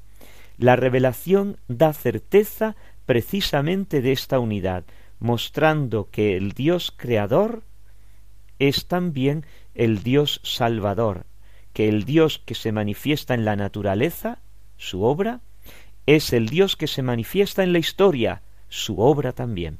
La 0.56 0.76
revelación 0.76 1.58
da 1.68 1.92
certeza 1.92 2.76
precisamente 3.06 4.02
de 4.02 4.12
esta 4.12 4.38
unidad, 4.38 4.84
mostrando 5.20 6.10
que 6.10 6.36
el 6.36 6.52
Dios 6.52 6.92
creador 6.96 7.62
es 8.58 8.86
también 8.86 9.46
el 9.74 10.02
Dios 10.02 10.40
salvador, 10.42 11.26
que 11.72 11.88
el 11.88 12.04
Dios 12.04 12.42
que 12.44 12.54
se 12.54 12.72
manifiesta 12.72 13.34
en 13.34 13.44
la 13.44 13.56
naturaleza, 13.56 14.40
su 14.76 15.04
obra, 15.04 15.40
es 16.06 16.32
el 16.32 16.48
Dios 16.48 16.76
que 16.76 16.86
se 16.86 17.02
manifiesta 17.02 17.62
en 17.62 17.72
la 17.72 17.78
historia, 17.78 18.42
su 18.68 18.98
obra 19.00 19.32
también. 19.32 19.78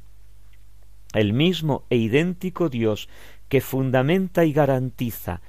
El 1.13 1.33
mismo 1.33 1.85
e 1.89 1.97
idéntico 1.97 2.69
Dios 2.69 3.09
que 3.49 3.61
fundamenta 3.61 4.45
y 4.45 4.53
garantiza 4.53 5.41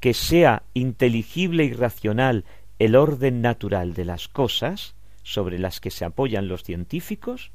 que 0.00 0.14
sea 0.14 0.62
inteligible 0.74 1.64
y 1.64 1.72
racional 1.72 2.44
el 2.78 2.94
orden 2.94 3.42
natural 3.42 3.94
de 3.94 4.04
las 4.04 4.28
cosas, 4.28 4.94
sobre 5.22 5.58
las 5.58 5.80
que 5.80 5.90
se 5.90 6.04
apoyan 6.04 6.48
los 6.48 6.62
científicos, 6.62 7.50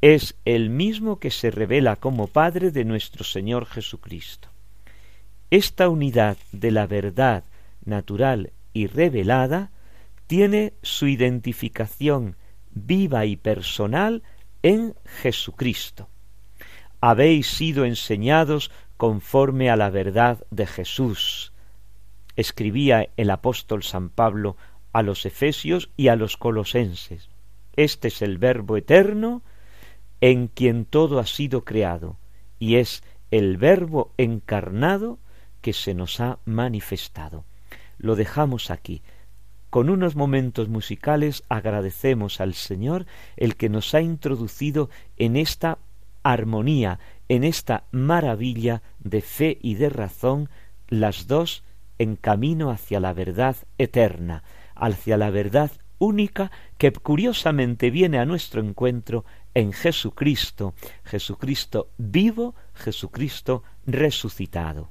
es 0.00 0.34
el 0.44 0.70
mismo 0.70 1.18
que 1.18 1.30
se 1.30 1.50
revela 1.50 1.96
como 1.96 2.26
Padre 2.26 2.70
de 2.70 2.84
nuestro 2.84 3.24
Señor 3.24 3.66
Jesucristo. 3.66 4.48
Esta 5.50 5.88
unidad 5.88 6.38
de 6.52 6.70
la 6.70 6.86
verdad 6.86 7.44
natural 7.84 8.52
y 8.72 8.86
revelada 8.86 9.70
tiene 10.26 10.72
su 10.82 11.08
identificación 11.08 12.36
viva 12.70 13.26
y 13.26 13.36
personal 13.36 14.22
en 14.62 14.94
Jesucristo. 15.04 16.08
Habéis 17.00 17.48
sido 17.48 17.84
enseñados 17.84 18.70
conforme 19.00 19.70
a 19.70 19.76
la 19.76 19.88
verdad 19.88 20.44
de 20.50 20.66
Jesús, 20.66 21.54
escribía 22.36 23.08
el 23.16 23.30
apóstol 23.30 23.82
San 23.82 24.10
Pablo 24.10 24.58
a 24.92 25.00
los 25.00 25.24
Efesios 25.24 25.88
y 25.96 26.08
a 26.08 26.16
los 26.16 26.36
Colosenses. 26.36 27.30
Este 27.76 28.08
es 28.08 28.20
el 28.20 28.36
Verbo 28.36 28.76
eterno 28.76 29.42
en 30.20 30.48
quien 30.48 30.84
todo 30.84 31.18
ha 31.18 31.24
sido 31.24 31.64
creado, 31.64 32.18
y 32.58 32.76
es 32.76 33.02
el 33.30 33.56
Verbo 33.56 34.12
encarnado 34.18 35.18
que 35.62 35.72
se 35.72 35.94
nos 35.94 36.20
ha 36.20 36.38
manifestado. 36.44 37.46
Lo 37.96 38.16
dejamos 38.16 38.70
aquí. 38.70 39.00
Con 39.70 39.88
unos 39.88 40.14
momentos 40.14 40.68
musicales 40.68 41.42
agradecemos 41.48 42.38
al 42.42 42.52
Señor 42.52 43.06
el 43.38 43.56
que 43.56 43.70
nos 43.70 43.94
ha 43.94 44.02
introducido 44.02 44.90
en 45.16 45.38
esta 45.38 45.78
armonía, 46.22 46.98
en 47.30 47.44
esta 47.44 47.84
maravilla 47.92 48.82
de 48.98 49.20
fe 49.20 49.56
y 49.62 49.76
de 49.76 49.88
razón, 49.88 50.48
las 50.88 51.28
dos 51.28 51.62
en 51.98 52.16
camino 52.16 52.72
hacia 52.72 52.98
la 52.98 53.12
verdad 53.12 53.54
eterna, 53.78 54.42
hacia 54.74 55.16
la 55.16 55.30
verdad 55.30 55.70
única 56.00 56.50
que 56.76 56.90
curiosamente 56.90 57.92
viene 57.92 58.18
a 58.18 58.24
nuestro 58.24 58.60
encuentro 58.60 59.24
en 59.54 59.72
Jesucristo, 59.72 60.74
Jesucristo 61.04 61.90
vivo, 61.98 62.56
Jesucristo 62.74 63.62
resucitado. 63.86 64.90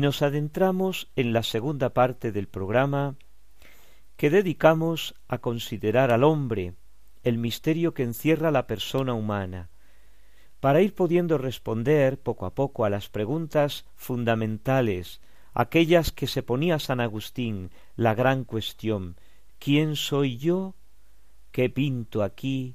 Y 0.00 0.02
nos 0.02 0.22
adentramos 0.22 1.10
en 1.14 1.34
la 1.34 1.42
segunda 1.42 1.90
parte 1.90 2.32
del 2.32 2.48
programa 2.48 3.16
que 4.16 4.30
dedicamos 4.30 5.14
a 5.28 5.36
considerar 5.36 6.10
al 6.10 6.24
hombre, 6.24 6.72
el 7.22 7.36
misterio 7.36 7.92
que 7.92 8.02
encierra 8.02 8.50
la 8.50 8.66
persona 8.66 9.12
humana, 9.12 9.68
para 10.58 10.80
ir 10.80 10.94
pudiendo 10.94 11.36
responder 11.36 12.18
poco 12.18 12.46
a 12.46 12.54
poco 12.54 12.86
a 12.86 12.88
las 12.88 13.10
preguntas 13.10 13.84
fundamentales, 13.94 15.20
aquellas 15.52 16.12
que 16.12 16.26
se 16.26 16.42
ponía 16.42 16.78
San 16.78 17.00
Agustín, 17.00 17.70
la 17.94 18.14
gran 18.14 18.44
cuestión 18.44 19.16
¿quién 19.58 19.96
soy 19.96 20.38
yo? 20.38 20.76
¿Qué 21.52 21.68
pinto 21.68 22.22
aquí? 22.22 22.74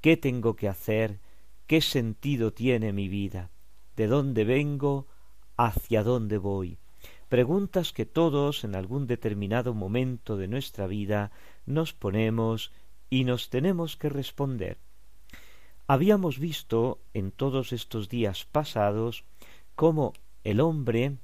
¿Qué 0.00 0.16
tengo 0.16 0.56
que 0.56 0.68
hacer? 0.68 1.20
¿Qué 1.66 1.82
sentido 1.82 2.54
tiene 2.54 2.94
mi 2.94 3.08
vida? 3.08 3.50
¿De 3.96 4.06
dónde 4.06 4.44
vengo? 4.44 5.08
¿Hacia 5.60 6.04
dónde 6.04 6.38
voy? 6.38 6.78
Preguntas 7.28 7.92
que 7.92 8.06
todos 8.06 8.62
en 8.62 8.76
algún 8.76 9.08
determinado 9.08 9.74
momento 9.74 10.36
de 10.36 10.46
nuestra 10.46 10.86
vida 10.86 11.32
nos 11.66 11.92
ponemos 11.92 12.72
y 13.10 13.24
nos 13.24 13.50
tenemos 13.50 13.96
que 13.96 14.08
responder. 14.08 14.78
Habíamos 15.88 16.38
visto 16.38 17.00
en 17.12 17.32
todos 17.32 17.72
estos 17.72 18.08
días 18.08 18.44
pasados 18.44 19.24
cómo 19.74 20.12
el 20.44 20.60
hombre 20.60 21.16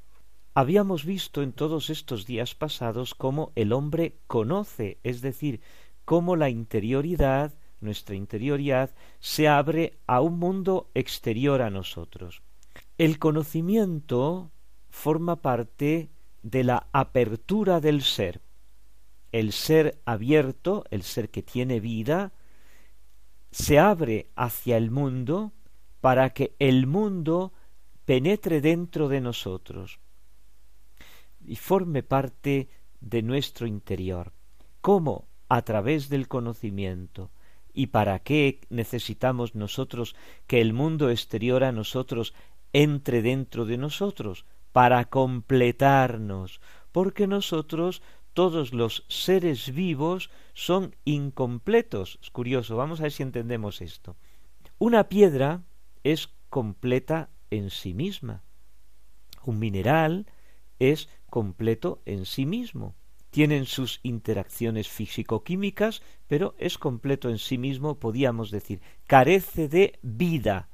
habíamos 0.52 1.04
visto 1.04 1.40
en 1.40 1.52
todos 1.52 1.88
estos 1.88 2.26
días 2.26 2.56
pasados 2.56 3.14
cómo 3.14 3.52
el 3.54 3.72
hombre 3.72 4.16
conoce, 4.26 4.98
es 5.04 5.20
decir, 5.20 5.60
cómo 6.04 6.34
la 6.34 6.50
interioridad, 6.50 7.54
nuestra 7.80 8.16
interioridad, 8.16 8.90
se 9.20 9.46
abre 9.46 9.98
a 10.08 10.20
un 10.20 10.40
mundo 10.40 10.90
exterior 10.94 11.62
a 11.62 11.70
nosotros. 11.70 12.42
El 12.96 13.18
conocimiento 13.18 14.52
forma 14.88 15.42
parte 15.42 16.11
de 16.42 16.62
la 16.62 16.87
apertura 16.92 17.80
del 17.80 18.02
ser. 18.02 18.40
El 19.33 19.52
ser 19.52 20.00
abierto, 20.04 20.85
el 20.90 21.02
ser 21.02 21.28
que 21.28 21.42
tiene 21.42 21.80
vida, 21.80 22.33
se 23.50 23.80
abre 23.80 24.28
hacia 24.37 24.76
el 24.76 24.92
mundo 24.92 25.52
para 26.00 26.30
que 26.30 26.54
el 26.61 26.87
mundo 26.87 27.52
penetre 28.04 28.61
dentro 28.61 29.09
de 29.09 29.20
nosotros 29.20 29.98
y 31.44 31.57
forme 31.57 32.04
parte 32.04 32.68
de 33.00 33.22
nuestro 33.22 33.66
interior. 33.66 34.33
¿Cómo? 34.80 35.26
A 35.48 35.62
través 35.62 36.09
del 36.09 36.28
conocimiento. 36.28 37.33
¿Y 37.72 37.88
para 37.88 38.20
qué 38.20 38.61
necesitamos 38.70 39.57
nosotros 39.57 40.14
que 40.46 40.61
el 40.61 40.72
mundo 40.72 41.11
exterior 41.11 41.64
a 41.64 41.72
nosotros 41.72 42.35
entre 42.74 43.22
dentro 43.22 43.64
de 43.64 43.78
nosotros? 43.78 44.44
Para 44.72 45.06
completarnos, 45.06 46.60
porque 46.92 47.26
nosotros 47.26 48.02
todos 48.34 48.74
los 48.74 49.06
seres 49.08 49.72
vivos 49.72 50.28
son 50.52 50.94
incompletos. 51.04 52.18
Es 52.20 52.30
curioso, 52.30 52.76
vamos 52.76 53.00
a 53.00 53.04
ver 53.04 53.12
si 53.12 53.22
entendemos 53.22 53.80
esto. 53.80 54.16
Una 54.78 55.08
piedra 55.08 55.62
es 56.02 56.34
completa 56.50 57.30
en 57.50 57.70
sí 57.70 57.94
misma. 57.94 58.42
Un 59.44 59.58
mineral 59.58 60.26
es 60.78 61.08
completo 61.30 62.02
en 62.06 62.26
sí 62.26 62.44
mismo. 62.44 62.96
Tienen 63.30 63.66
sus 63.66 64.00
interacciones 64.02 64.88
físico-químicas, 64.88 66.02
pero 66.26 66.54
es 66.58 66.78
completo 66.78 67.30
en 67.30 67.38
sí 67.38 67.58
mismo, 67.58 67.98
podíamos 67.98 68.50
decir. 68.50 68.80
Carece 69.06 69.68
de 69.68 69.98
vida, 70.02 70.68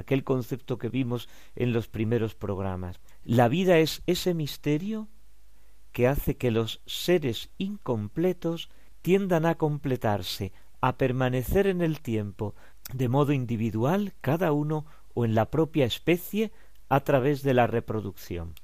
aquel 0.00 0.24
concepto 0.24 0.78
que 0.78 0.88
vimos 0.88 1.28
en 1.54 1.72
los 1.72 1.88
primeros 1.88 2.34
programas. 2.34 3.00
La 3.24 3.48
vida 3.48 3.78
es 3.78 4.02
ese 4.06 4.34
misterio 4.34 5.08
que 5.92 6.08
hace 6.08 6.36
que 6.36 6.50
los 6.50 6.82
seres 6.86 7.50
incompletos 7.58 8.70
tiendan 9.02 9.46
a 9.46 9.56
completarse, 9.56 10.52
a 10.80 10.96
permanecer 10.96 11.66
en 11.66 11.80
el 11.80 12.00
tiempo, 12.00 12.54
de 12.92 13.08
modo 13.08 13.32
individual, 13.32 14.14
cada 14.20 14.52
uno 14.52 14.86
o 15.14 15.24
en 15.24 15.34
la 15.34 15.50
propia 15.50 15.84
especie, 15.84 16.52
a 16.88 17.00
través 17.00 17.42
de 17.42 17.54
la 17.54 17.66
reproducción. 17.66 18.54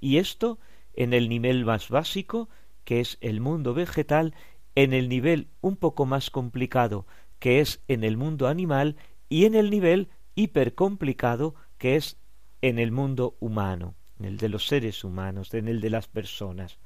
Y 0.00 0.16
esto 0.16 0.58
en 0.94 1.12
el 1.12 1.28
nivel 1.28 1.64
más 1.64 1.88
básico, 1.90 2.48
que 2.84 3.00
es 3.00 3.18
el 3.20 3.40
mundo 3.40 3.74
vegetal, 3.74 4.34
en 4.74 4.92
el 4.92 5.08
nivel 5.08 5.48
un 5.60 5.76
poco 5.76 6.06
más 6.06 6.30
complicado, 6.30 7.06
que 7.38 7.60
es 7.60 7.82
en 7.88 8.04
el 8.04 8.16
mundo 8.16 8.48
animal, 8.48 8.96
y 9.28 9.44
en 9.44 9.54
el 9.54 9.70
nivel 9.70 10.08
hipercomplicado, 10.34 11.54
que 11.78 11.96
es 11.96 12.18
en 12.62 12.78
el 12.78 12.92
mundo 12.92 13.36
humano, 13.40 13.94
en 14.18 14.24
el 14.24 14.36
de 14.36 14.48
los 14.48 14.66
seres 14.66 15.04
humanos, 15.04 15.52
en 15.54 15.68
el 15.68 15.80
de 15.80 15.90
las 15.90 16.08
personas. 16.08 16.78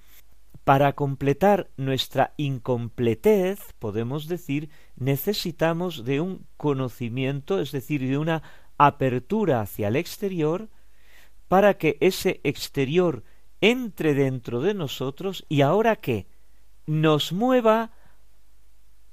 Para 0.65 0.93
completar 0.95 1.71
nuestra 1.77 2.35
incompletez, 2.37 3.59
podemos 3.79 4.29
decir, 4.29 4.71
necesitamos 4.97 6.05
de 6.05 6.21
un 6.21 6.47
conocimiento, 6.57 7.61
es 7.61 7.73
decir, 7.73 8.07
de 8.07 8.19
una 8.19 8.43
apertura 8.77 9.61
hacia 9.61 9.89
el 9.89 9.97
exterior, 9.97 10.69
para 11.49 11.75
que 11.75 11.97
ese 12.01 12.41
exterior 12.45 13.25
entre 13.61 14.15
dentro 14.15 14.61
de 14.61 14.75
nosotros 14.75 15.45
y 15.49 15.63
ahora 15.63 15.97
que 15.97 16.27
nos 16.87 17.33
mueva 17.33 17.93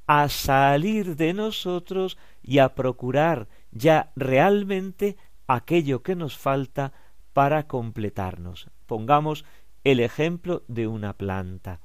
a 0.08 0.30
salir 0.30 1.16
de 1.16 1.34
nosotros 1.34 2.18
y 2.44 2.60
a 2.60 2.76
procurar 2.76 3.48
ya 3.76 4.12
realmente 4.16 5.18
aquello 5.46 6.02
que 6.02 6.16
nos 6.16 6.38
falta 6.38 6.94
para 7.34 7.68
completarnos. 7.68 8.72
Pongamos 8.88 9.46
el 9.84 10.00
ejemplo 10.00 10.64
de 10.68 10.88
una 10.88 11.14
planta. 11.14 11.82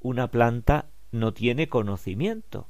Una 0.00 0.30
planta 0.30 0.86
no 1.12 1.32
tiene 1.32 1.68
conocimiento, 1.68 2.68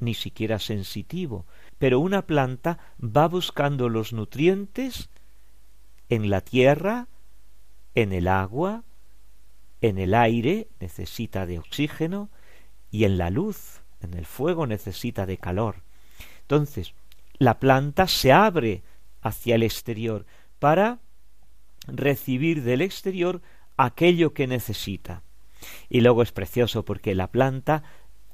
ni 0.00 0.14
siquiera 0.14 0.58
sensitivo, 0.58 1.46
pero 1.78 2.00
una 2.00 2.22
planta 2.22 2.78
va 3.00 3.28
buscando 3.28 3.88
los 3.88 4.12
nutrientes 4.12 5.10
en 6.08 6.30
la 6.30 6.40
tierra, 6.40 7.08
en 7.94 8.12
el 8.12 8.26
agua, 8.26 8.84
en 9.80 9.98
el 9.98 10.14
aire 10.14 10.68
necesita 10.80 11.46
de 11.46 11.58
oxígeno 11.58 12.30
y 12.90 13.04
en 13.04 13.18
la 13.18 13.28
luz, 13.30 13.82
en 14.00 14.14
el 14.14 14.24
fuego 14.24 14.66
necesita 14.66 15.26
de 15.26 15.36
calor. 15.36 15.82
Entonces, 16.40 16.94
la 17.38 17.58
planta 17.58 18.08
se 18.08 18.32
abre 18.32 18.82
hacia 19.20 19.54
el 19.54 19.62
exterior 19.62 20.26
para 20.58 20.98
recibir 21.86 22.62
del 22.62 22.82
exterior 22.82 23.42
aquello 23.76 24.34
que 24.34 24.46
necesita. 24.46 25.22
Y 25.88 26.00
luego 26.00 26.22
es 26.22 26.32
precioso 26.32 26.84
porque 26.84 27.14
la 27.14 27.28
planta 27.28 27.82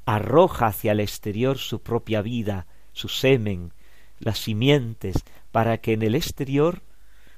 arroja 0.07 0.67
hacia 0.67 0.93
el 0.93 1.01
exterior 1.01 1.59
su 1.59 1.81
propia 1.83 2.23
vida, 2.23 2.67
su 2.93 3.09
semen, 3.09 3.73
las 4.19 4.39
simientes, 4.39 5.17
para 5.51 5.79
que 5.79 5.93
en 5.93 6.03
el 6.03 6.15
exterior 6.15 6.83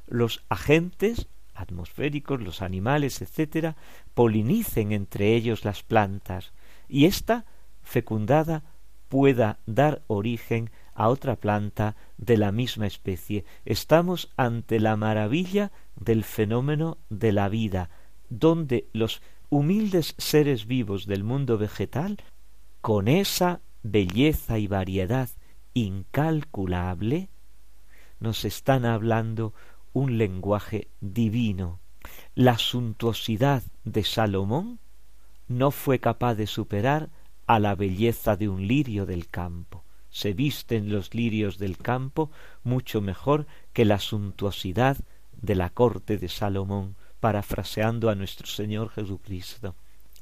los 0.06 0.44
agentes 0.48 1.28
atmosféricos, 1.54 2.40
los 2.40 2.62
animales, 2.62 3.22
etcétera, 3.22 3.76
polinicen 4.14 4.92
entre 4.92 5.34
ellos 5.34 5.64
las 5.64 5.82
plantas, 5.82 6.52
y 6.88 7.06
ésta, 7.06 7.44
fecundada, 7.82 8.62
pueda 9.08 9.58
dar 9.66 10.02
origen 10.06 10.70
a 10.96 11.08
otra 11.08 11.36
planta 11.36 11.94
de 12.16 12.36
la 12.36 12.50
misma 12.50 12.86
especie. 12.86 13.44
Estamos 13.64 14.32
ante 14.36 14.80
la 14.80 14.96
maravilla 14.96 15.70
del 15.94 16.24
fenómeno 16.24 16.98
de 17.10 17.32
la 17.32 17.48
vida, 17.48 17.90
donde 18.30 18.88
los 18.92 19.22
humildes 19.50 20.14
seres 20.18 20.66
vivos 20.66 21.06
del 21.06 21.22
mundo 21.22 21.58
vegetal, 21.58 22.18
con 22.80 23.08
esa 23.08 23.60
belleza 23.82 24.58
y 24.58 24.66
variedad 24.66 25.28
incalculable, 25.74 27.28
nos 28.18 28.44
están 28.44 28.86
hablando 28.86 29.52
un 29.92 30.16
lenguaje 30.16 30.88
divino. 31.00 31.78
La 32.34 32.56
suntuosidad 32.56 33.62
de 33.84 34.02
Salomón 34.02 34.78
no 35.48 35.70
fue 35.70 35.98
capaz 35.98 36.34
de 36.34 36.46
superar 36.46 37.10
a 37.46 37.58
la 37.58 37.74
belleza 37.74 38.36
de 38.36 38.48
un 38.48 38.66
lirio 38.66 39.06
del 39.06 39.28
campo. 39.28 39.85
Se 40.16 40.32
visten 40.32 40.90
los 40.90 41.12
lirios 41.12 41.58
del 41.58 41.76
campo 41.76 42.30
mucho 42.64 43.02
mejor 43.02 43.46
que 43.74 43.84
la 43.84 43.98
suntuosidad 43.98 44.96
de 45.42 45.54
la 45.54 45.68
corte 45.68 46.16
de 46.16 46.30
Salomón, 46.30 46.96
parafraseando 47.20 48.08
a 48.08 48.14
nuestro 48.14 48.46
Señor 48.46 48.88
Jesucristo. 48.88 49.74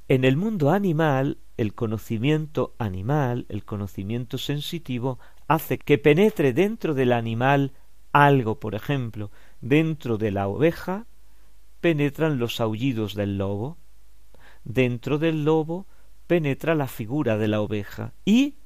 En 0.09 0.25
el 0.25 0.37
mundo 0.37 0.71
animal, 0.73 1.39
el 1.57 1.75
conocimiento 1.75 2.75
animal, 2.79 3.47
el 3.49 3.65
conocimiento 3.65 4.37
sensitivo, 4.37 5.21
hace 5.47 5.79
que 5.79 5.97
penetre 5.97 6.53
dentro 6.53 6.95
del 6.95 7.13
animal 7.13 7.71
algo, 8.11 8.59
por 8.59 8.75
ejemplo, 8.75 9.31
Dentro 9.61 10.19
de 10.19 10.33
la 10.33 10.49
oveja 10.49 11.07
penetran 11.81 12.41
los 12.41 12.61
aullidos 12.61 13.15
del 13.15 13.39
lobo, 13.39 13.79
dentro 14.65 15.19
del 15.19 15.45
lobo 15.45 15.87
penetra 16.27 16.75
la 16.75 16.89
figura 16.89 17.39
de 17.39 17.47
la 17.47 17.61
oveja 17.61 18.13
y 18.25 18.57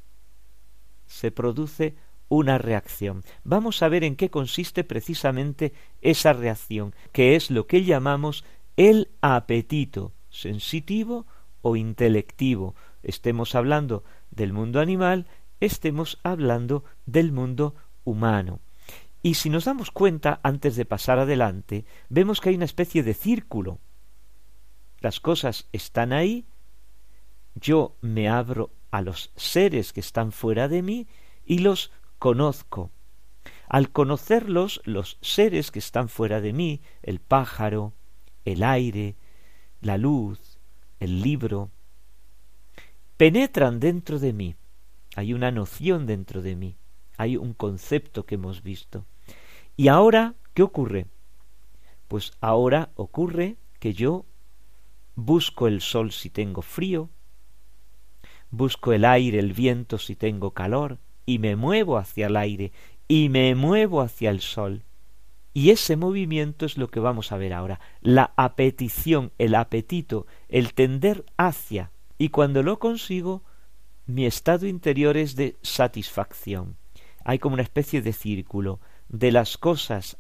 se 1.08 1.32
produce 1.32 1.96
una 2.28 2.58
reacción. 2.58 3.24
Vamos 3.42 3.82
a 3.82 3.88
ver 3.88 4.04
en 4.04 4.14
qué 4.14 4.30
consiste 4.30 4.84
precisamente 4.84 5.72
esa 6.02 6.32
reacción, 6.32 6.94
que 7.12 7.34
es 7.34 7.50
lo 7.50 7.66
que 7.66 7.84
llamamos 7.84 8.44
el 8.76 9.10
apetito 9.20 10.12
sensitivo 10.30 11.26
o 11.62 11.74
intelectivo. 11.76 12.74
Estemos 13.02 13.54
hablando 13.54 14.04
del 14.30 14.52
mundo 14.52 14.80
animal, 14.80 15.26
estemos 15.60 16.20
hablando 16.22 16.84
del 17.06 17.32
mundo 17.32 17.74
humano. 18.04 18.60
Y 19.22 19.34
si 19.34 19.50
nos 19.50 19.64
damos 19.64 19.90
cuenta, 19.90 20.38
antes 20.42 20.76
de 20.76 20.84
pasar 20.84 21.18
adelante, 21.18 21.84
vemos 22.08 22.40
que 22.40 22.50
hay 22.50 22.54
una 22.54 22.66
especie 22.66 23.02
de 23.02 23.14
círculo. 23.14 23.80
Las 25.00 25.18
cosas 25.18 25.68
están 25.72 26.12
ahí, 26.12 26.46
yo 27.54 27.96
me 28.00 28.28
abro 28.28 28.70
a 28.90 29.02
los 29.02 29.32
seres 29.36 29.92
que 29.92 30.00
están 30.00 30.32
fuera 30.32 30.68
de 30.68 30.82
mí 30.82 31.06
y 31.44 31.58
los 31.58 31.92
conozco. 32.18 32.90
Al 33.68 33.90
conocerlos, 33.90 34.80
los 34.84 35.18
seres 35.20 35.70
que 35.70 35.78
están 35.78 36.08
fuera 36.08 36.40
de 36.40 36.52
mí, 36.52 36.80
el 37.02 37.20
pájaro, 37.20 37.92
el 38.44 38.62
aire, 38.62 39.16
la 39.80 39.98
luz, 39.98 40.58
el 41.00 41.20
libro, 41.20 41.70
penetran 43.16 43.80
dentro 43.80 44.18
de 44.18 44.32
mí. 44.32 44.56
Hay 45.16 45.34
una 45.34 45.50
noción 45.50 46.06
dentro 46.06 46.42
de 46.42 46.56
mí, 46.56 46.76
hay 47.16 47.36
un 47.36 47.52
concepto 47.52 48.24
que 48.24 48.36
hemos 48.36 48.62
visto. 48.62 49.04
Y 49.76 49.88
ahora, 49.88 50.34
¿qué 50.54 50.62
ocurre? 50.62 51.06
Pues 52.08 52.32
ahora 52.40 52.90
ocurre 52.94 53.56
que 53.80 53.92
yo 53.92 54.24
busco 55.14 55.66
el 55.66 55.80
sol 55.80 56.12
si 56.12 56.30
tengo 56.30 56.62
frío, 56.62 57.10
busco 58.50 58.92
el 58.92 59.04
aire, 59.04 59.38
el 59.38 59.52
viento 59.52 59.98
si 59.98 60.16
tengo 60.16 60.52
calor, 60.52 60.98
y 61.26 61.38
me 61.38 61.56
muevo 61.56 61.98
hacia 61.98 62.26
el 62.26 62.36
aire, 62.36 62.72
y 63.06 63.28
me 63.28 63.54
muevo 63.54 64.00
hacia 64.00 64.30
el 64.30 64.40
sol. 64.40 64.82
Y 65.54 65.70
ese 65.70 65.96
movimiento 65.96 66.66
es 66.66 66.78
lo 66.78 66.88
que 66.88 67.00
vamos 67.00 67.32
a 67.32 67.36
ver 67.36 67.52
ahora, 67.52 67.80
la 68.00 68.32
apetición, 68.36 69.32
el 69.38 69.54
apetito, 69.54 70.26
el 70.48 70.74
tender 70.74 71.24
hacia, 71.36 71.90
y 72.18 72.28
cuando 72.30 72.62
lo 72.62 72.78
consigo, 72.78 73.42
mi 74.06 74.26
estado 74.26 74.66
interior 74.66 75.16
es 75.16 75.36
de 75.36 75.56
satisfacción. 75.62 76.76
Hay 77.24 77.38
como 77.38 77.54
una 77.54 77.62
especie 77.62 78.02
de 78.02 78.12
círculo 78.12 78.80
de 79.08 79.32
las 79.32 79.58
cosas 79.58 80.16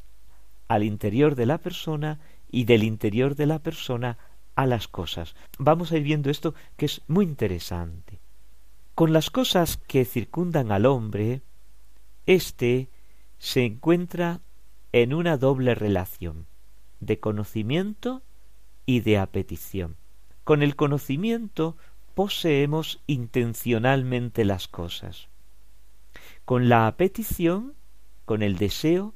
al 0.68 0.82
interior 0.82 1.34
de 1.34 1.46
la 1.46 1.58
persona 1.58 2.20
y 2.50 2.64
del 2.64 2.84
interior 2.84 3.34
de 3.34 3.46
la 3.46 3.58
persona 3.58 4.18
a 4.54 4.66
las 4.66 4.88
cosas. 4.88 5.34
Vamos 5.58 5.92
a 5.92 5.96
ir 5.96 6.02
viendo 6.02 6.30
esto 6.30 6.54
que 6.76 6.86
es 6.86 7.02
muy 7.06 7.24
interesante. 7.24 8.07
Con 8.98 9.12
las 9.12 9.30
cosas 9.30 9.76
que 9.76 10.04
circundan 10.04 10.72
al 10.72 10.84
hombre, 10.84 11.42
éste 12.26 12.88
se 13.38 13.64
encuentra 13.64 14.40
en 14.90 15.14
una 15.14 15.36
doble 15.36 15.76
relación 15.76 16.48
de 16.98 17.20
conocimiento 17.20 18.22
y 18.86 19.02
de 19.02 19.18
apetición. 19.18 19.94
Con 20.42 20.64
el 20.64 20.74
conocimiento 20.74 21.76
poseemos 22.16 23.00
intencionalmente 23.06 24.44
las 24.44 24.66
cosas. 24.66 25.28
Con 26.44 26.68
la 26.68 26.88
apetición, 26.88 27.74
con 28.24 28.42
el 28.42 28.58
deseo, 28.58 29.14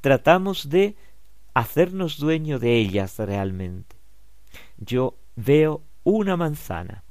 tratamos 0.00 0.70
de 0.70 0.96
hacernos 1.52 2.16
dueño 2.16 2.58
de 2.58 2.78
ellas 2.78 3.18
realmente. 3.18 3.96
Yo 4.78 5.14
veo 5.36 5.82
una 6.04 6.38
manzana. 6.38 7.04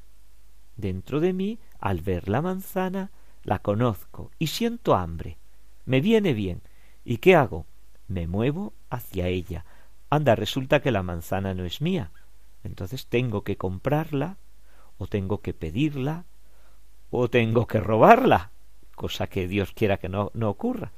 Dentro 0.75 1.19
de 1.19 1.33
mí, 1.33 1.59
al 1.79 2.01
ver 2.01 2.29
la 2.29 2.41
manzana, 2.41 3.11
la 3.43 3.59
conozco 3.59 4.31
y 4.39 4.47
siento 4.47 4.95
hambre. 4.95 5.37
Me 5.85 6.01
viene 6.01 6.33
bien. 6.33 6.61
¿Y 7.05 7.17
qué 7.17 7.35
hago? 7.35 7.65
Me 8.07 8.27
muevo 8.27 8.73
hacia 8.89 9.27
ella. 9.27 9.65
Anda, 10.09 10.35
resulta 10.35 10.81
que 10.81 10.91
la 10.91 11.03
manzana 11.03 11.53
no 11.53 11.65
es 11.65 11.81
mía. 11.81 12.11
Entonces 12.63 13.07
tengo 13.07 13.43
que 13.43 13.57
comprarla, 13.57 14.37
o 14.97 15.07
tengo 15.07 15.41
que 15.41 15.53
pedirla, 15.53 16.25
o 17.09 17.29
tengo 17.29 17.67
que 17.67 17.79
robarla, 17.79 18.51
cosa 18.95 19.27
que 19.27 19.47
Dios 19.47 19.71
quiera 19.71 19.97
que 19.97 20.09
no, 20.09 20.31
no 20.33 20.49
ocurra 20.49 20.91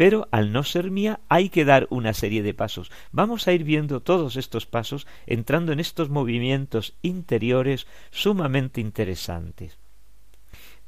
pero 0.00 0.28
al 0.30 0.50
no 0.50 0.64
ser 0.64 0.90
mía 0.90 1.20
hay 1.28 1.50
que 1.50 1.66
dar 1.66 1.86
una 1.90 2.14
serie 2.14 2.42
de 2.42 2.54
pasos. 2.54 2.90
Vamos 3.12 3.46
a 3.46 3.52
ir 3.52 3.64
viendo 3.64 4.00
todos 4.00 4.36
estos 4.36 4.64
pasos 4.64 5.06
entrando 5.26 5.72
en 5.72 5.78
estos 5.78 6.08
movimientos 6.08 6.94
interiores 7.02 7.86
sumamente 8.10 8.80
interesantes. 8.80 9.76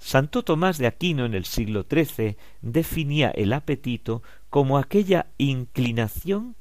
Santo 0.02 0.42
Tomás 0.42 0.78
de 0.78 0.88
Aquino 0.88 1.24
en 1.26 1.32
el 1.32 1.44
siglo 1.44 1.86
XIII 1.88 2.36
definía 2.60 3.30
el 3.30 3.52
apetito 3.52 4.24
como 4.50 4.76
aquella 4.76 5.28
inclinación 5.38 6.56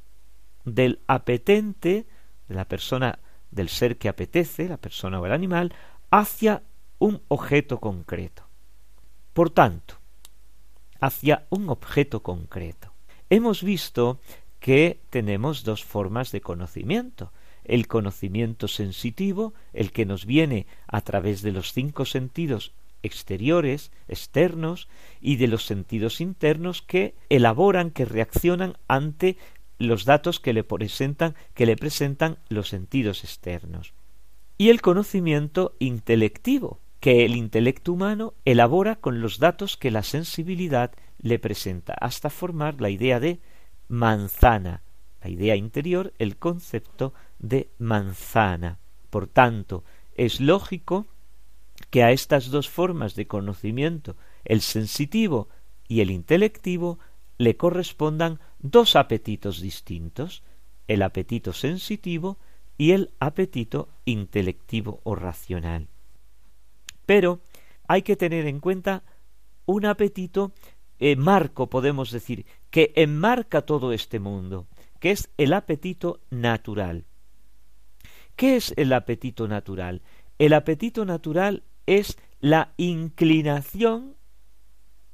del 0.64 1.00
apetente, 1.08 2.06
de 2.48 2.56
la 2.56 2.66
persona, 2.66 3.18
del 3.50 3.68
ser 3.68 3.98
que 3.98 4.10
apetece, 4.10 4.70
la 4.70 4.78
persona 4.78 5.20
o 5.20 5.26
el 5.26 5.32
animal, 5.32 5.74
hacia 6.12 6.62
un 7.00 7.24
objeto 7.30 7.80
concreto. 7.80 8.44
Por 9.34 9.50
tanto, 9.50 9.96
hacia 11.00 11.48
un 11.50 11.68
objeto 11.70 12.22
concreto. 12.22 12.94
Hemos 13.32 13.64
visto 13.64 14.20
que 14.60 15.02
tenemos 15.10 15.64
dos 15.64 15.84
formas 15.84 16.32
de 16.32 16.42
conocimiento. 16.42 17.34
El 17.64 17.88
conocimiento 17.88 18.68
sensitivo, 18.68 19.56
el 19.74 19.92
que 19.92 20.06
nos 20.06 20.28
viene 20.28 20.68
a 20.86 21.02
través 21.02 21.42
de 21.42 21.52
los 21.52 21.74
cinco 21.74 22.06
sentidos 22.06 22.74
exteriores, 23.04 23.92
externos, 24.08 24.88
y 25.20 25.36
de 25.38 25.48
los 25.48 25.66
sentidos 25.66 26.22
internos 26.22 26.82
que 26.82 27.16
elaboran, 27.30 27.92
que 27.92 28.06
reaccionan 28.06 28.78
ante 28.88 29.38
los 29.78 30.06
datos 30.06 30.40
que 30.40 30.54
le 30.54 30.64
presentan, 30.64 31.36
que 31.54 31.66
le 31.66 31.76
presentan 31.76 32.38
los 32.50 32.70
sentidos 32.70 33.24
externos. 33.24 33.94
Y 34.58 34.70
el 34.70 34.82
conocimiento 34.82 35.76
intelectivo, 35.80 36.80
que 37.00 37.26
el 37.26 37.36
intelecto 37.36 37.94
humano 37.94 38.36
elabora 38.46 38.96
con 38.96 39.22
los 39.22 39.40
datos 39.40 39.76
que 39.76 39.90
la 39.90 40.04
sensibilidad 40.04 40.92
le 41.20 41.40
presenta, 41.40 41.94
hasta 42.00 42.30
formar 42.30 42.80
la 42.80 42.92
idea 42.92 43.20
de 43.20 43.40
manzana, 43.88 44.84
la 45.24 45.30
idea 45.30 45.56
interior, 45.56 46.14
el 46.20 46.38
concepto 46.38 47.14
de 47.40 47.70
manzana. 47.80 48.78
Por 49.10 49.28
tanto, 49.28 49.84
es 50.16 50.40
lógico 50.40 51.08
que 51.90 52.04
a 52.04 52.12
estas 52.12 52.52
dos 52.52 52.70
formas 52.70 53.16
de 53.16 53.28
conocimiento, 53.28 54.16
el 54.46 54.62
sensitivo 54.62 55.50
y 55.88 56.02
el 56.02 56.12
intelectivo, 56.12 57.00
le 57.38 57.58
correspondan 57.58 58.40
dos 58.60 58.96
apetitos 58.96 59.62
distintos, 59.62 60.44
el 60.88 61.02
apetito 61.02 61.54
sensitivo 61.54 62.38
y 62.78 62.92
el 62.92 63.14
apetito 63.20 63.90
intelectivo 64.06 65.02
o 65.04 65.16
racional. 65.16 65.88
Pero 67.06 67.40
hay 67.88 68.04
que 68.04 68.16
tener 68.16 68.46
en 68.46 68.60
cuenta 68.60 69.04
un 69.66 69.86
apetito 69.86 70.54
eh, 71.00 71.16
marco, 71.16 71.70
podemos 71.70 72.12
decir, 72.12 72.46
que 72.70 72.94
enmarca 72.96 73.64
todo 73.64 73.92
este 73.92 74.20
mundo, 74.20 74.68
que 75.00 75.12
es 75.12 75.30
el 75.38 75.54
apetito 75.54 76.22
natural. 76.30 77.06
¿Qué 78.36 78.56
es 78.56 78.74
el 78.78 78.94
apetito 78.94 79.48
natural? 79.48 80.02
El 80.40 80.54
apetito 80.54 81.06
natural 81.06 81.64
es 81.98 82.18
la 82.40 82.74
inclinación, 82.78 84.16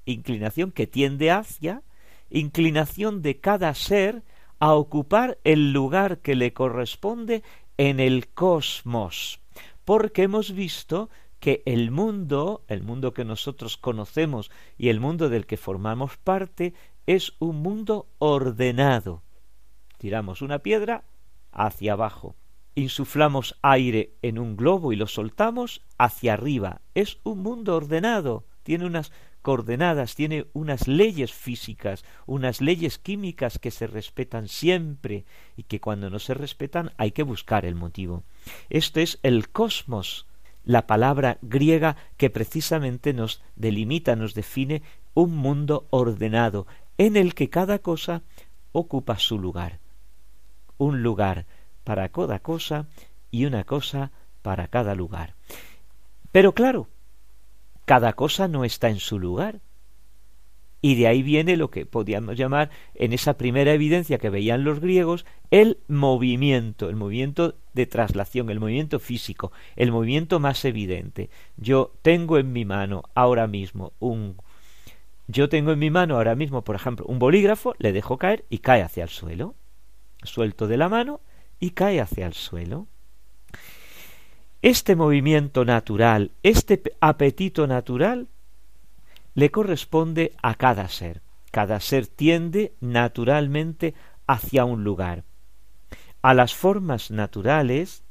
inclinación 0.05 0.71
que 0.71 0.85
tiende 0.85 1.31
hacia, 1.31 1.81
inclinación 2.29 3.23
de 3.23 3.39
cada 3.39 3.73
ser 3.73 4.23
a 4.59 4.73
ocupar 4.73 5.39
el 5.43 5.73
lugar 5.73 6.19
que 6.19 6.35
le 6.35 6.53
corresponde 6.53 7.41
en 7.77 7.99
el 7.99 8.27
cosmos, 8.27 9.39
porque 9.85 10.23
hemos 10.23 10.51
visto 10.51 11.09
que 11.39 11.63
el 11.65 11.89
mundo, 11.89 12.63
el 12.67 12.83
mundo 12.83 13.11
que 13.11 13.25
nosotros 13.25 13.77
conocemos 13.77 14.51
y 14.77 14.89
el 14.89 14.99
mundo 14.99 15.29
del 15.29 15.47
que 15.47 15.57
formamos 15.57 16.17
parte, 16.17 16.75
es 17.07 17.33
un 17.39 17.61
mundo 17.63 18.07
ordenado. 18.19 19.23
Tiramos 19.97 20.43
una 20.43 20.59
piedra 20.59 21.05
hacia 21.51 21.93
abajo, 21.93 22.35
insuflamos 22.77 23.57
aire 23.63 24.13
en 24.21 24.37
un 24.37 24.55
globo 24.55 24.93
y 24.93 24.95
lo 24.95 25.07
soltamos 25.07 25.81
hacia 25.97 26.33
arriba. 26.33 26.81
Es 26.93 27.17
un 27.23 27.41
mundo 27.41 27.75
ordenado, 27.75 28.45
tiene 28.61 28.85
unas 28.85 29.11
coordenadas, 29.41 30.13
tiene 30.13 30.45
unas 30.53 30.87
leyes 30.87 31.33
físicas, 31.33 32.05
unas 32.27 32.61
leyes 32.61 32.99
químicas 32.99 33.57
que 33.57 33.71
se 33.71 33.87
respetan 33.87 34.47
siempre 34.47 35.25
y 35.55 35.63
que 35.63 35.81
cuando 35.81 36.11
no 36.11 36.19
se 36.19 36.35
respetan 36.35 36.91
hay 36.97 37.11
que 37.11 37.23
buscar 37.23 37.65
el 37.65 37.73
motivo. 37.73 38.23
Esto 38.69 38.99
es 38.99 39.19
el 39.23 39.49
cosmos 39.49 40.27
la 40.63 40.85
palabra 40.85 41.39
griega 41.41 41.95
que 42.17 42.29
precisamente 42.29 43.13
nos 43.13 43.41
delimita, 43.55 44.15
nos 44.15 44.35
define 44.35 44.83
un 45.15 45.35
mundo 45.35 45.87
ordenado, 45.89 46.67
en 46.99 47.15
el 47.15 47.33
que 47.33 47.49
cada 47.49 47.79
cosa 47.79 48.21
ocupa 48.71 49.17
su 49.17 49.39
lugar. 49.39 49.79
Un 50.77 51.01
lugar 51.01 51.47
para 51.87 52.09
cada 52.09 52.39
cosa 52.39 52.85
y 53.31 53.45
una 53.45 53.63
cosa 53.63 54.11
para 54.41 54.67
cada 54.67 54.93
lugar. 54.93 55.35
Pero 56.33 56.51
claro, 56.53 56.89
cada 57.85 58.11
cosa 58.11 58.49
no 58.49 58.65
está 58.65 58.89
en 58.89 58.99
su 58.99 59.19
lugar. 59.19 59.61
Y 60.81 60.95
de 60.95 61.07
ahí 61.07 61.23
viene 61.23 61.55
lo 61.55 61.71
que 61.71 61.85
podríamos 61.85 62.35
llamar, 62.35 62.71
en 62.93 63.13
esa 63.13 63.37
primera 63.37 63.71
evidencia 63.71 64.17
que 64.17 64.29
veían 64.29 64.65
los 64.65 64.81
griegos, 64.81 65.25
el 65.49 65.77
movimiento, 65.87 66.89
el 66.89 66.97
movimiento 66.97 67.55
de 67.71 67.85
traslación, 67.85 68.49
el 68.49 68.59
movimiento 68.59 68.99
físico, 68.99 69.53
el 69.77 69.93
movimiento 69.93 70.41
más 70.41 70.65
evidente. 70.65 71.29
Yo 71.55 71.93
tengo 72.01 72.37
en 72.37 72.51
mi 72.51 72.65
mano 72.65 73.03
ahora 73.15 73.47
mismo 73.47 73.93
un... 73.99 74.35
Yo 75.27 75.47
tengo 75.47 75.71
en 75.71 75.79
mi 75.79 75.89
mano 75.89 76.17
ahora 76.17 76.35
mismo, 76.35 76.65
por 76.65 76.75
ejemplo, 76.75 77.05
un 77.05 77.17
bolígrafo, 77.17 77.75
le 77.79 77.93
dejo 77.93 78.17
caer 78.17 78.43
y 78.49 78.57
cae 78.57 78.81
hacia 78.81 79.03
el 79.03 79.09
suelo. 79.09 79.55
Suelto 80.23 80.67
de 80.67 80.75
la 80.75 80.89
mano 80.89 81.21
y 81.59 81.71
cae 81.71 82.01
hacia 82.01 82.27
el 82.27 82.33
suelo. 82.33 82.87
Este 84.61 84.95
movimiento 84.95 85.65
natural, 85.65 86.31
este 86.43 86.81
apetito 86.99 87.67
natural, 87.67 88.27
le 89.33 89.51
corresponde 89.51 90.33
a 90.41 90.55
cada 90.55 90.89
ser. 90.89 91.21
Cada 91.51 91.79
ser 91.79 92.07
tiende 92.07 92.73
naturalmente 92.81 93.93
hacia 94.25 94.65
un 94.65 94.83
lugar. 94.83 95.23
A 96.21 96.33
las 96.33 96.53
formas 96.53 97.11
naturales 97.11 98.03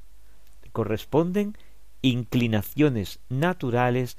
corresponden 0.73 1.57
inclinaciones 2.03 3.21
naturales 3.29 4.17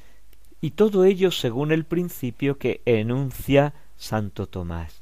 y 0.59 0.71
todo 0.71 1.05
ello 1.05 1.31
según 1.31 1.71
el 1.71 1.85
principio 1.85 2.57
que 2.57 2.81
enuncia 2.85 3.73
Santo 3.95 4.47
Tomás. 4.47 5.01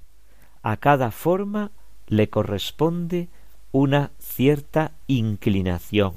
A 0.61 0.77
cada 0.77 1.11
forma 1.11 1.71
le 2.07 2.29
corresponde 2.29 3.29
una 3.75 4.11
cierta 4.19 4.93
inclinación 5.05 6.13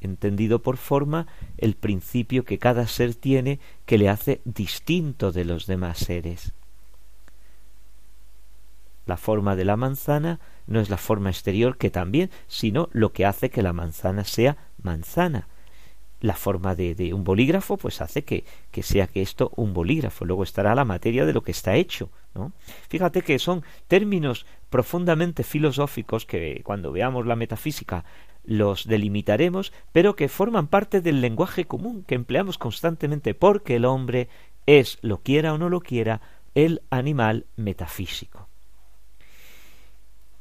entendido 0.00 0.60
por 0.60 0.76
forma 0.76 1.26
el 1.58 1.74
principio 1.74 2.44
que 2.44 2.58
cada 2.58 2.86
ser 2.86 3.16
tiene 3.16 3.58
que 3.84 3.98
le 3.98 4.08
hace 4.08 4.40
distinto 4.44 5.32
de 5.32 5.44
los 5.44 5.66
demás 5.66 5.98
seres. 5.98 6.52
La 9.06 9.16
forma 9.16 9.56
de 9.56 9.64
la 9.64 9.76
manzana 9.76 10.38
no 10.68 10.78
es 10.78 10.88
la 10.88 10.98
forma 10.98 11.30
exterior 11.30 11.78
que 11.78 11.90
también, 11.90 12.30
sino 12.46 12.88
lo 12.92 13.12
que 13.12 13.26
hace 13.26 13.50
que 13.50 13.62
la 13.62 13.72
manzana 13.72 14.22
sea 14.22 14.56
manzana. 14.80 15.48
La 16.20 16.36
forma 16.36 16.76
de, 16.76 17.12
un 17.12 17.24
bolígrafo, 17.24 17.76
pues 17.76 18.00
hace 18.00 18.22
que, 18.22 18.44
que, 18.70 18.84
sea 18.84 19.08
que 19.08 19.20
esto 19.20 19.50
un 19.56 19.74
bolígrafo. 19.74 20.24
Luego 20.26 20.44
estará 20.44 20.76
la 20.76 20.84
materia 20.84 21.26
de 21.26 21.32
lo 21.32 21.42
que 21.42 21.50
está 21.50 21.74
hecho. 21.74 22.08
¿no? 22.36 22.52
Fíjate 22.88 23.22
que 23.22 23.40
son 23.40 23.64
términos 23.88 24.46
profundamente 24.70 25.42
filosóficos 25.42 26.24
que 26.24 26.62
cuando 26.64 26.92
veamos 26.92 27.26
la 27.26 27.36
metafísica 27.36 28.04
los 28.44 28.86
delimitaremos, 28.86 29.72
pero 29.92 30.16
que 30.16 30.28
forman 30.28 30.68
parte 30.68 31.00
del 31.00 31.20
lenguaje 31.20 31.66
común 31.66 32.04
que 32.04 32.14
empleamos 32.14 32.56
constantemente, 32.56 33.34
porque 33.34 33.76
el 33.76 33.84
hombre 33.84 34.28
es, 34.66 34.98
lo 35.02 35.18
quiera 35.18 35.52
o 35.52 35.58
no 35.58 35.68
lo 35.68 35.80
quiera, 35.80 36.20
el 36.54 36.82
animal 36.90 37.46
metafísico. 37.56 38.48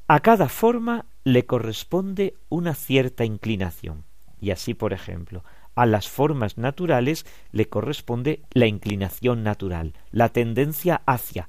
A 0.07 0.21
cada 0.21 0.49
forma 0.49 1.05
le 1.23 1.45
corresponde 1.45 2.35
una 2.47 2.73
cierta 2.73 3.25
inclinación, 3.25 4.05
y 4.39 4.51
así, 4.51 4.73
por 4.73 4.93
ejemplo, 4.93 5.43
a 5.75 5.85
las 5.85 6.07
formas 6.07 6.57
naturales 6.57 7.25
le 7.51 7.67
corresponde 7.67 8.41
la 8.51 8.65
inclinación 8.65 9.43
natural, 9.43 9.93
la 10.11 10.29
tendencia 10.29 11.01
hacia 11.05 11.47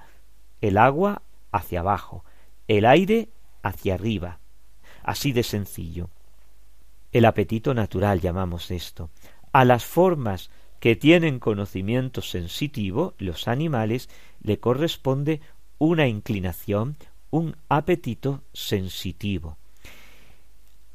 el 0.60 0.76
agua 0.76 1.22
hacia 1.52 1.80
abajo, 1.80 2.24
el 2.76 2.84
aire 2.84 3.30
hacia 3.64 3.94
arriba, 3.94 4.38
así 5.02 5.32
de 5.32 5.42
sencillo. 5.42 6.08
El 7.10 7.24
apetito 7.24 7.74
natural 7.74 8.20
llamamos 8.20 8.70
esto. 8.70 9.10
A 9.52 9.64
las 9.64 9.84
formas 9.84 10.50
que 10.78 10.94
tienen 10.94 11.40
conocimiento 11.40 12.22
sensitivo, 12.22 13.14
los 13.18 13.48
animales, 13.48 14.08
le 14.40 14.60
corresponde 14.60 15.40
una 15.78 16.06
inclinación, 16.06 16.96
un 17.30 17.56
apetito 17.68 18.44
sensitivo. 18.52 19.56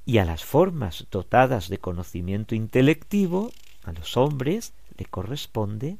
Y 0.06 0.20
a 0.20 0.24
las 0.24 0.46
formas 0.46 1.08
dotadas 1.12 1.68
de 1.68 1.80
conocimiento 1.80 2.56
intelectivo, 2.56 3.52
a 3.84 3.92
los 3.92 4.16
hombres, 4.16 4.74
le 4.98 5.04
corresponde 5.08 5.98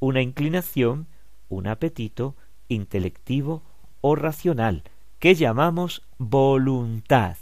una 0.00 0.22
inclinación, 0.22 1.08
un 1.50 1.66
apetito 1.66 2.36
intelectivo 2.68 3.62
o 4.00 4.14
racional, 4.14 4.84
que 5.18 5.34
llamamos 5.34 6.02
voluntad. 6.18 7.36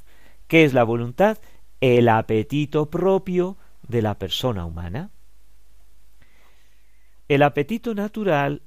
¿Qué 0.46 0.64
es 0.64 0.74
la 0.74 0.84
voluntad? 0.84 1.38
el 1.80 2.08
apetito 2.08 2.90
propio 2.90 3.56
de 3.86 4.02
la 4.02 4.18
persona 4.18 4.64
humana. 4.64 5.10
El 7.28 7.42
apetito 7.42 7.94
natural 7.94 8.62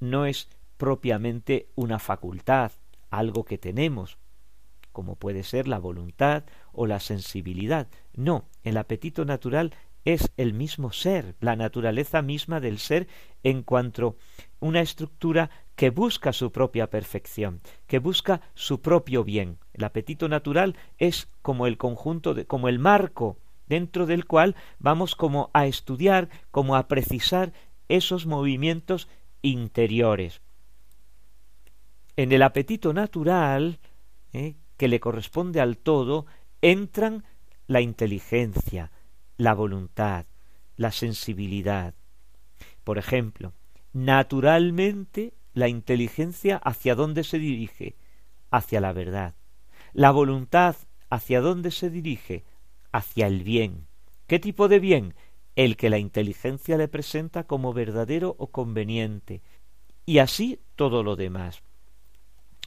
no 0.00 0.24
es 0.24 0.48
propiamente 0.76 1.68
una 1.74 1.98
facultad, 1.98 2.72
algo 3.10 3.44
que 3.44 3.58
tenemos, 3.58 4.18
como 4.92 5.16
puede 5.16 5.42
ser 5.42 5.68
la 5.68 5.78
voluntad 5.78 6.44
o 6.72 6.86
la 6.86 7.00
sensibilidad. 7.00 7.88
No, 8.14 8.46
el 8.62 8.76
apetito 8.76 9.24
natural 9.24 9.74
es 10.04 10.32
el 10.36 10.54
mismo 10.54 10.92
ser, 10.92 11.34
la 11.40 11.56
naturaleza 11.56 12.22
misma 12.22 12.60
del 12.60 12.78
ser 12.78 13.08
en 13.42 13.62
cuanto 13.62 14.16
una 14.60 14.80
estructura 14.80 15.50
que 15.76 15.90
busca 15.90 16.32
su 16.32 16.50
propia 16.50 16.90
perfección, 16.90 17.60
que 17.86 17.98
busca 17.98 18.40
su 18.54 18.80
propio 18.80 19.24
bien. 19.24 19.58
El 19.72 19.84
apetito 19.84 20.28
natural 20.28 20.76
es 20.98 21.28
como 21.42 21.66
el 21.66 21.78
conjunto 21.78 22.34
de, 22.34 22.46
como 22.46 22.68
el 22.68 22.78
marco 22.78 23.38
dentro 23.68 24.06
del 24.06 24.26
cual 24.26 24.56
vamos 24.78 25.14
como 25.14 25.50
a 25.52 25.66
estudiar, 25.66 26.28
como 26.50 26.74
a 26.74 26.88
precisar 26.88 27.52
esos 27.88 28.26
movimientos 28.26 29.08
interiores. 29.42 30.40
En 32.16 32.32
el 32.32 32.42
apetito 32.42 32.92
natural, 32.92 33.78
eh, 34.32 34.56
que 34.76 34.88
le 34.88 35.00
corresponde 35.00 35.60
al 35.60 35.78
todo, 35.78 36.26
entran 36.60 37.24
la 37.66 37.80
inteligencia, 37.80 38.90
la 39.36 39.54
voluntad, 39.54 40.26
la 40.76 40.90
sensibilidad. 40.90 41.94
Por 42.82 42.98
ejemplo, 42.98 43.52
naturalmente 44.04 45.34
la 45.54 45.68
inteligencia 45.68 46.56
hacia 46.56 46.94
dónde 46.94 47.24
se 47.24 47.38
dirige, 47.38 47.96
hacia 48.50 48.80
la 48.80 48.92
verdad. 48.92 49.34
La 49.92 50.10
voluntad 50.10 50.76
hacia 51.10 51.40
dónde 51.40 51.70
se 51.70 51.90
dirige, 51.90 52.44
hacia 52.92 53.26
el 53.26 53.42
bien. 53.42 53.86
¿Qué 54.26 54.38
tipo 54.38 54.68
de 54.68 54.78
bien? 54.78 55.14
El 55.56 55.76
que 55.76 55.90
la 55.90 55.98
inteligencia 55.98 56.76
le 56.76 56.88
presenta 56.88 57.44
como 57.44 57.72
verdadero 57.72 58.36
o 58.38 58.48
conveniente. 58.48 59.42
Y 60.06 60.18
así 60.18 60.60
todo 60.76 61.02
lo 61.02 61.16
demás. 61.16 61.62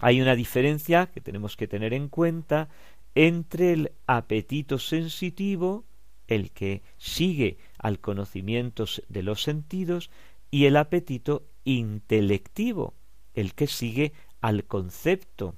Hay 0.01 0.21
una 0.21 0.35
diferencia 0.35 1.07
que 1.07 1.21
tenemos 1.21 1.55
que 1.55 1.67
tener 1.67 1.93
en 1.93 2.09
cuenta 2.09 2.69
entre 3.15 3.73
el 3.73 3.91
apetito 4.07 4.79
sensitivo, 4.79 5.85
el 6.27 6.51
que 6.51 6.81
sigue 6.97 7.57
al 7.77 7.99
conocimiento 7.99 8.85
de 9.09 9.23
los 9.23 9.43
sentidos, 9.43 10.09
y 10.51 10.65
el 10.65 10.75
apetito 10.75 11.47
intelectivo, 11.63 12.93
el 13.33 13.55
que 13.55 13.67
sigue 13.67 14.13
al 14.41 14.65
concepto. 14.65 15.55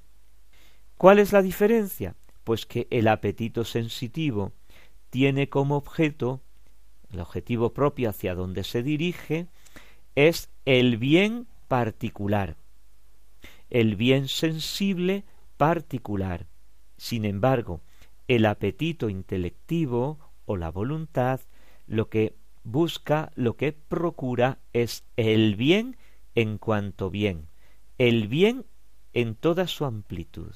¿Cuál 0.96 1.18
es 1.18 1.32
la 1.32 1.42
diferencia? 1.42 2.14
Pues 2.44 2.64
que 2.64 2.86
el 2.90 3.08
apetito 3.08 3.64
sensitivo 3.64 4.52
tiene 5.10 5.48
como 5.48 5.76
objeto, 5.76 6.40
el 7.10 7.20
objetivo 7.20 7.72
propio 7.72 8.10
hacia 8.10 8.34
donde 8.34 8.62
se 8.62 8.82
dirige, 8.82 9.48
es 10.14 10.50
el 10.64 10.96
bien 10.96 11.48
particular, 11.66 12.56
el 13.70 13.96
bien 13.96 14.28
sensible 14.28 15.24
particular. 15.56 16.46
Sin 16.96 17.24
embargo, 17.24 17.80
el 18.28 18.46
apetito 18.46 19.08
intelectivo 19.08 20.18
o 20.46 20.56
la 20.56 20.70
voluntad 20.70 21.40
lo 21.86 22.08
que 22.08 22.36
busca, 22.64 23.30
lo 23.34 23.56
que 23.56 23.72
procura 23.72 24.58
es 24.72 25.04
el 25.16 25.54
bien 25.54 25.96
en 26.34 26.58
cuanto 26.58 27.10
bien, 27.10 27.46
el 27.98 28.26
bien 28.26 28.66
en 29.12 29.36
toda 29.36 29.68
su 29.68 29.84
amplitud. 29.84 30.54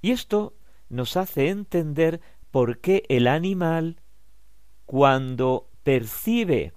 Y 0.00 0.12
esto 0.12 0.54
nos 0.88 1.16
hace 1.16 1.48
entender 1.48 2.20
por 2.50 2.78
qué 2.78 3.04
el 3.08 3.26
animal, 3.26 4.00
cuando 4.84 5.70
percibe 5.82 6.74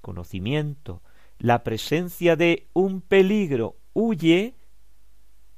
conocimiento, 0.00 1.02
la 1.38 1.62
presencia 1.62 2.34
de 2.34 2.68
un 2.72 3.00
peligro, 3.00 3.76
huye, 3.92 4.54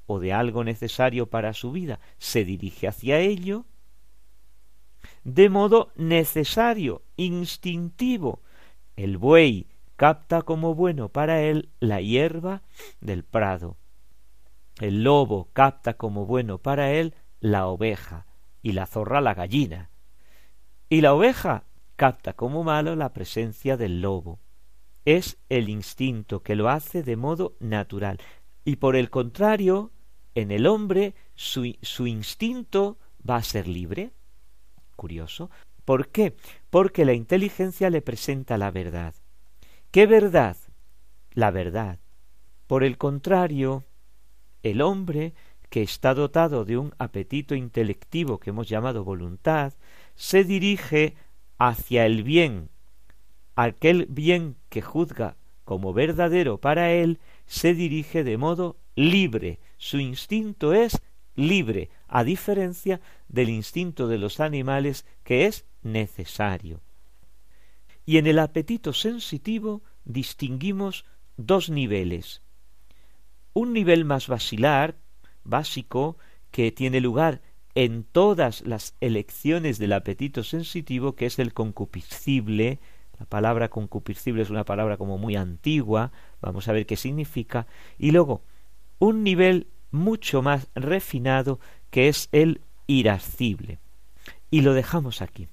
o 0.06 0.18
de 0.18 0.32
algo 0.32 0.64
necesario 0.64 1.30
para 1.30 1.54
su 1.54 1.70
vida, 1.70 2.00
se 2.18 2.44
dirige 2.44 2.88
hacia 2.88 3.20
ello, 3.20 3.64
de 5.24 5.48
modo 5.48 5.90
necesario, 5.96 7.02
instintivo. 7.16 8.42
El 8.96 9.18
buey 9.18 9.66
capta 9.96 10.42
como 10.42 10.74
bueno 10.74 11.10
para 11.10 11.42
él 11.42 11.70
la 11.78 12.00
hierba 12.00 12.62
del 13.00 13.24
prado. 13.24 13.76
El 14.80 15.04
lobo 15.04 15.48
capta 15.52 15.94
como 15.94 16.24
bueno 16.24 16.58
para 16.58 16.92
él 16.92 17.14
la 17.40 17.66
oveja 17.66 18.26
y 18.62 18.72
la 18.72 18.86
zorra 18.86 19.20
la 19.20 19.34
gallina. 19.34 19.90
Y 20.88 21.02
la 21.02 21.14
oveja 21.14 21.64
capta 21.96 22.32
como 22.32 22.64
malo 22.64 22.96
la 22.96 23.12
presencia 23.12 23.76
del 23.76 24.00
lobo. 24.00 24.40
es 25.04 25.38
el 25.48 25.68
instinto 25.68 26.42
que 26.42 26.54
lo 26.54 26.68
hace 26.68 27.02
de 27.02 27.16
modo 27.16 27.56
natural. 27.60 28.18
Y 28.64 28.76
por 28.76 28.96
el 28.96 29.10
contrario, 29.10 29.92
en 30.34 30.50
el 30.50 30.66
hombre 30.66 31.14
su, 31.34 31.74
su 31.82 32.06
instinto 32.06 32.98
va 33.28 33.36
a 33.36 33.42
ser 33.42 33.66
libre. 33.66 34.12
Curioso. 35.00 35.48
¿Por 35.86 36.08
qué? 36.08 36.34
Porque 36.68 37.06
la 37.06 37.14
inteligencia 37.14 37.88
le 37.88 38.02
presenta 38.02 38.58
la 38.58 38.70
verdad. 38.70 39.14
¿Qué 39.90 40.04
verdad? 40.04 40.58
La 41.32 41.50
verdad. 41.50 41.98
Por 42.66 42.84
el 42.84 42.98
contrario, 42.98 43.84
el 44.62 44.82
hombre 44.82 45.32
que 45.70 45.80
está 45.80 46.12
dotado 46.12 46.66
de 46.66 46.76
un 46.76 46.92
apetito 46.98 47.54
intelectivo 47.54 48.36
que 48.36 48.50
hemos 48.50 48.68
llamado 48.68 49.02
voluntad, 49.02 49.72
se 50.16 50.44
dirige 50.44 51.14
hacia 51.56 52.04
el 52.04 52.22
bien, 52.22 52.68
aquel 53.56 54.04
bien 54.04 54.56
que 54.68 54.82
juzga 54.82 55.38
como 55.64 55.94
verdadero 55.94 56.58
para 56.58 56.92
él, 56.92 57.20
se 57.46 57.72
dirige 57.72 58.22
de 58.22 58.36
modo 58.36 58.76
libre, 58.96 59.60
su 59.78 59.98
instinto 59.98 60.74
es 60.74 61.00
libre, 61.36 61.88
a 62.10 62.24
diferencia 62.24 63.00
del 63.28 63.48
instinto 63.48 64.08
de 64.08 64.18
los 64.18 64.40
animales 64.40 65.06
que 65.22 65.46
es 65.46 65.64
necesario. 65.82 66.80
Y 68.04 68.18
en 68.18 68.26
el 68.26 68.40
apetito 68.40 68.92
sensitivo 68.92 69.82
distinguimos 70.04 71.04
dos 71.36 71.70
niveles. 71.70 72.42
Un 73.52 73.72
nivel 73.72 74.04
más 74.04 74.26
basilar, 74.26 74.96
básico 75.44 76.18
que 76.50 76.72
tiene 76.72 77.00
lugar 77.00 77.42
en 77.76 78.02
todas 78.02 78.62
las 78.62 78.96
elecciones 79.00 79.78
del 79.78 79.92
apetito 79.92 80.42
sensitivo, 80.42 81.14
que 81.14 81.26
es 81.26 81.38
el 81.38 81.54
concupiscible. 81.54 82.80
La 83.20 83.26
palabra 83.26 83.68
concupiscible 83.68 84.42
es 84.42 84.50
una 84.50 84.64
palabra 84.64 84.96
como 84.96 85.16
muy 85.16 85.36
antigua, 85.36 86.10
vamos 86.40 86.66
a 86.66 86.72
ver 86.72 86.86
qué 86.86 86.96
significa. 86.96 87.68
Y 87.98 88.10
luego, 88.10 88.42
un 88.98 89.22
nivel 89.22 89.68
mucho 89.90 90.42
más 90.42 90.68
refinado, 90.74 91.60
que 91.90 92.08
es 92.08 92.28
el 92.32 92.62
irascible. 92.86 93.78
Y 94.50 94.62
lo 94.62 94.74
dejamos 94.74 95.22
aquí. 95.22 95.48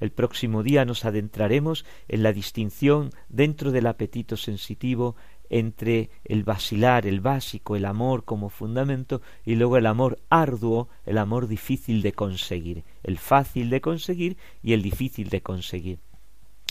El 0.00 0.10
próximo 0.10 0.62
día 0.62 0.84
nos 0.84 1.04
adentraremos 1.04 1.84
en 2.08 2.22
la 2.22 2.32
distinción 2.32 3.10
dentro 3.28 3.70
del 3.70 3.86
apetito 3.86 4.36
sensitivo 4.36 5.16
entre 5.48 6.10
el 6.24 6.44
vacilar, 6.44 7.06
el 7.06 7.20
básico, 7.20 7.76
el 7.76 7.84
amor 7.84 8.24
como 8.24 8.48
fundamento 8.48 9.20
y 9.44 9.54
luego 9.54 9.76
el 9.76 9.86
amor 9.86 10.18
arduo, 10.30 10.88
el 11.04 11.18
amor 11.18 11.46
difícil 11.46 12.00
de 12.00 12.14
conseguir, 12.14 12.84
el 13.02 13.18
fácil 13.18 13.68
de 13.68 13.80
conseguir 13.82 14.38
y 14.62 14.72
el 14.72 14.82
difícil 14.82 15.28
de 15.28 15.42
conseguir. 15.42 15.98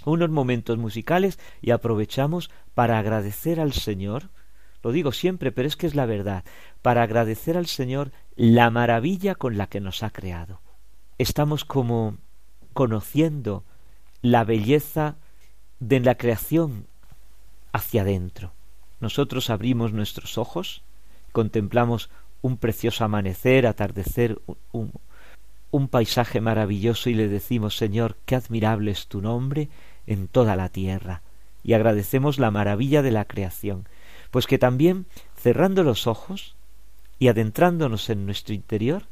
Unos 0.03 0.31
momentos 0.31 0.79
musicales 0.79 1.39
y 1.61 1.69
aprovechamos 1.69 2.49
para 2.73 2.97
agradecer 2.97 3.59
al 3.59 3.71
Señor, 3.71 4.31
lo 4.83 4.91
digo 4.91 5.11
siempre, 5.11 5.51
pero 5.51 5.67
es 5.67 5.75
que 5.75 5.87
es 5.87 5.95
la 5.95 6.05
verdad, 6.05 6.43
para 6.81 7.03
agradecer 7.03 7.57
al 7.57 7.67
Señor 7.67 8.11
la 8.35 8.69
maravilla 8.69 9.35
con 9.35 9.57
la 9.57 9.67
que 9.67 9.79
nos 9.79 10.03
ha 10.03 10.09
creado. 10.09 10.61
Estamos 11.17 11.65
como 11.65 12.17
conociendo 12.73 13.63
la 14.21 14.43
belleza 14.43 15.15
de 15.79 15.99
la 15.99 16.15
creación 16.15 16.87
hacia 17.73 18.01
adentro. 18.01 18.53
Nosotros 18.99 19.49
abrimos 19.49 19.93
nuestros 19.93 20.37
ojos, 20.37 20.83
contemplamos 21.31 22.09
un 22.41 22.57
precioso 22.57 23.03
amanecer, 23.03 23.67
atardecer, 23.67 24.39
un, 24.71 24.91
un, 25.71 25.87
paisaje 25.87 26.41
maravilloso 26.41 27.09
y 27.09 27.13
le 27.13 27.27
decimos, 27.27 27.77
Señor, 27.77 28.17
qué 28.25 28.35
admirable 28.35 28.91
es 28.91 29.07
tu 29.07 29.21
nombre 29.21 29.69
en 30.07 30.27
toda 30.27 30.55
la 30.55 30.69
tierra, 30.69 31.21
y 31.63 31.73
agradecemos 31.73 32.39
la 32.39 32.51
maravilla 32.51 33.01
de 33.01 33.11
la 33.11 33.25
creación, 33.25 33.87
pues 34.31 34.47
que 34.47 34.57
también, 34.57 35.05
cerrando 35.35 35.83
los 35.83 36.07
ojos 36.07 36.55
y 37.19 37.27
adentrándonos 37.27 38.09
en 38.09 38.25
nuestro 38.25 38.55
interior, 38.55 39.03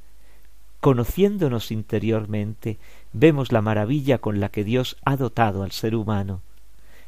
conociéndonos 0.80 1.72
interiormente, 1.72 2.78
vemos 3.13 3.51
la 3.51 3.61
maravilla 3.61 4.17
con 4.17 4.39
la 4.39 4.49
que 4.49 4.63
Dios 4.63 4.97
ha 5.05 5.17
dotado 5.17 5.63
al 5.63 5.72
ser 5.72 5.93
humano, 5.93 6.41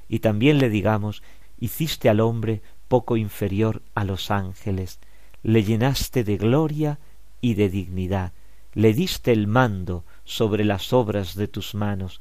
y 0.09 0.19
también 0.19 0.59
le 0.59 0.69
digamos 0.69 1.23
hiciste 1.59 2.09
al 2.09 2.19
hombre 2.19 2.61
poco 2.89 3.15
inferior 3.15 3.81
a 3.95 4.03
los 4.03 4.29
ángeles, 4.29 4.99
le 5.43 5.63
llenaste 5.63 6.23
de 6.23 6.37
gloria 6.37 6.99
y 7.39 7.53
de 7.53 7.69
dignidad, 7.69 8.33
le 8.73 8.93
diste 8.93 9.31
el 9.31 9.47
mando 9.47 10.03
sobre 10.25 10.65
las 10.65 10.91
obras 10.91 11.35
de 11.35 11.47
tus 11.47 11.73
manos, 11.73 12.19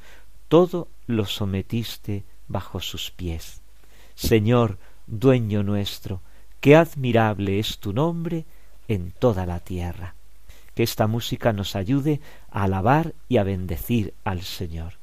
todo 0.49 0.89
lo 1.07 1.27
sometiste 1.27 2.25
bajo 2.49 2.81
sus 2.81 3.11
pies. 3.11 3.61
Señor, 4.15 4.79
dueño 5.11 5.63
nuestro, 5.63 6.21
qué 6.61 6.77
admirable 6.77 7.59
es 7.59 7.79
tu 7.79 7.93
nombre 7.93 8.45
en 8.89 9.13
toda 9.13 9.47
la 9.47 9.61
tierra. 9.61 10.15
Que 10.75 10.83
esta 10.83 11.07
música 11.07 11.53
nos 11.53 11.77
ayude 11.77 12.21
a 12.51 12.65
alabar 12.65 13.15
y 13.29 13.39
a 13.39 13.43
bendecir 13.43 14.15
al 14.25 14.43
Señor. 14.43 15.00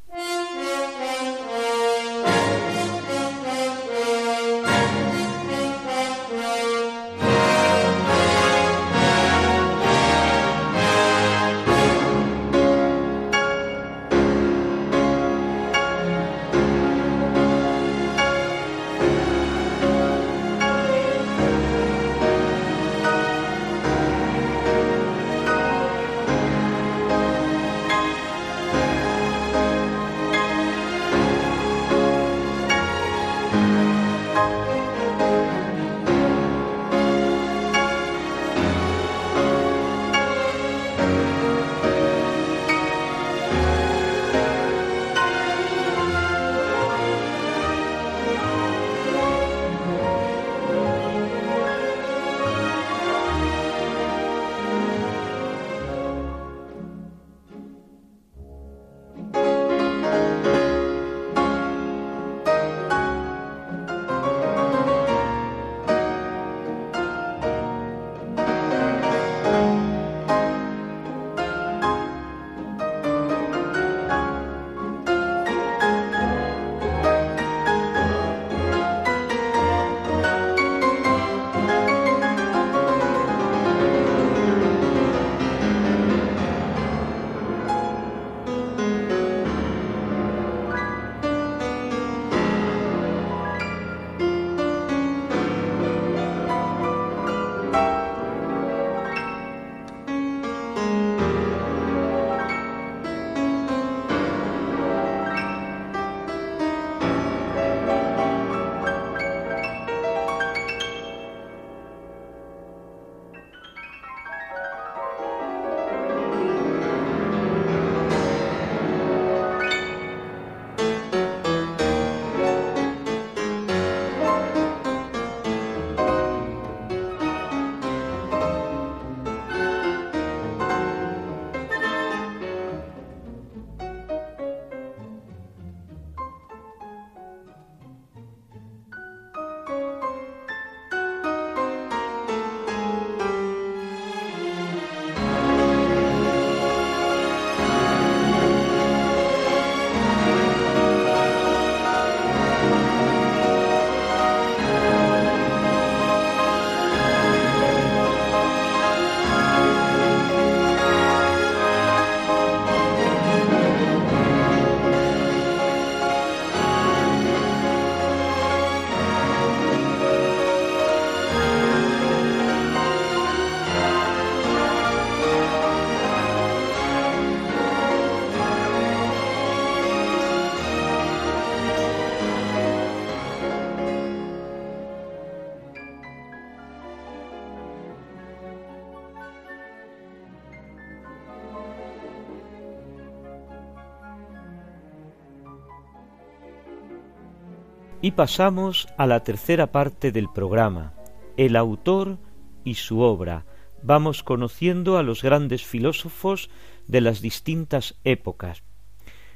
Pasamos 198.18 198.88
a 198.98 199.06
la 199.06 199.24
tercera 199.24 199.72
parte 199.72 200.12
del 200.12 200.28
programa, 200.28 200.96
el 201.38 201.56
autor 201.56 202.18
y 202.64 202.74
su 202.74 203.02
obra. 203.02 203.46
Vamos 203.84 204.24
conociendo 204.24 204.98
a 204.98 205.04
los 205.04 205.22
grandes 205.22 205.64
filósofos 205.64 206.50
de 206.88 207.02
las 207.02 207.22
distintas 207.22 207.94
épocas. 208.04 208.64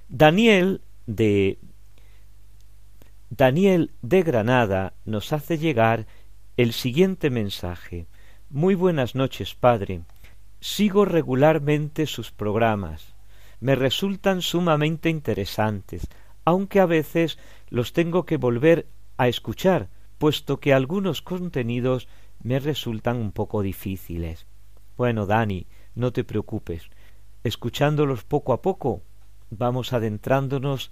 Daniel 0.10 0.82
de 1.06 1.60
Daniel 3.30 3.92
de 4.02 4.24
Granada 4.24 4.94
nos 5.06 5.32
hace 5.32 5.60
llegar 5.60 6.08
el 6.58 6.74
siguiente 6.74 7.30
mensaje. 7.30 8.08
Muy 8.50 8.74
buenas 8.74 9.14
noches, 9.14 9.54
padre. 9.54 10.02
Sigo 10.60 11.06
regularmente 11.06 12.08
sus 12.08 12.32
programas. 12.32 13.14
Me 13.60 13.76
resultan 13.76 14.42
sumamente 14.42 15.12
interesantes, 15.12 16.08
aunque 16.46 16.80
a 16.80 16.86
veces 16.86 17.38
los 17.70 17.94
tengo 17.94 18.26
que 18.26 18.38
volver 18.38 18.88
a 19.18 19.28
escuchar, 19.28 19.90
puesto 20.18 20.60
que 20.60 20.74
algunos 20.74 21.22
contenidos 21.22 22.08
me 22.44 22.60
resultan 22.60 23.18
un 23.18 23.32
poco 23.32 23.62
difíciles. 23.62 24.46
Bueno, 24.98 25.26
Dani, 25.26 25.68
no 25.96 26.12
te 26.12 26.24
preocupes. 26.24 26.90
Escuchándolos 27.44 28.24
poco 28.24 28.54
a 28.54 28.62
poco, 28.62 29.02
vamos 29.50 29.94
adentrándonos 29.94 30.92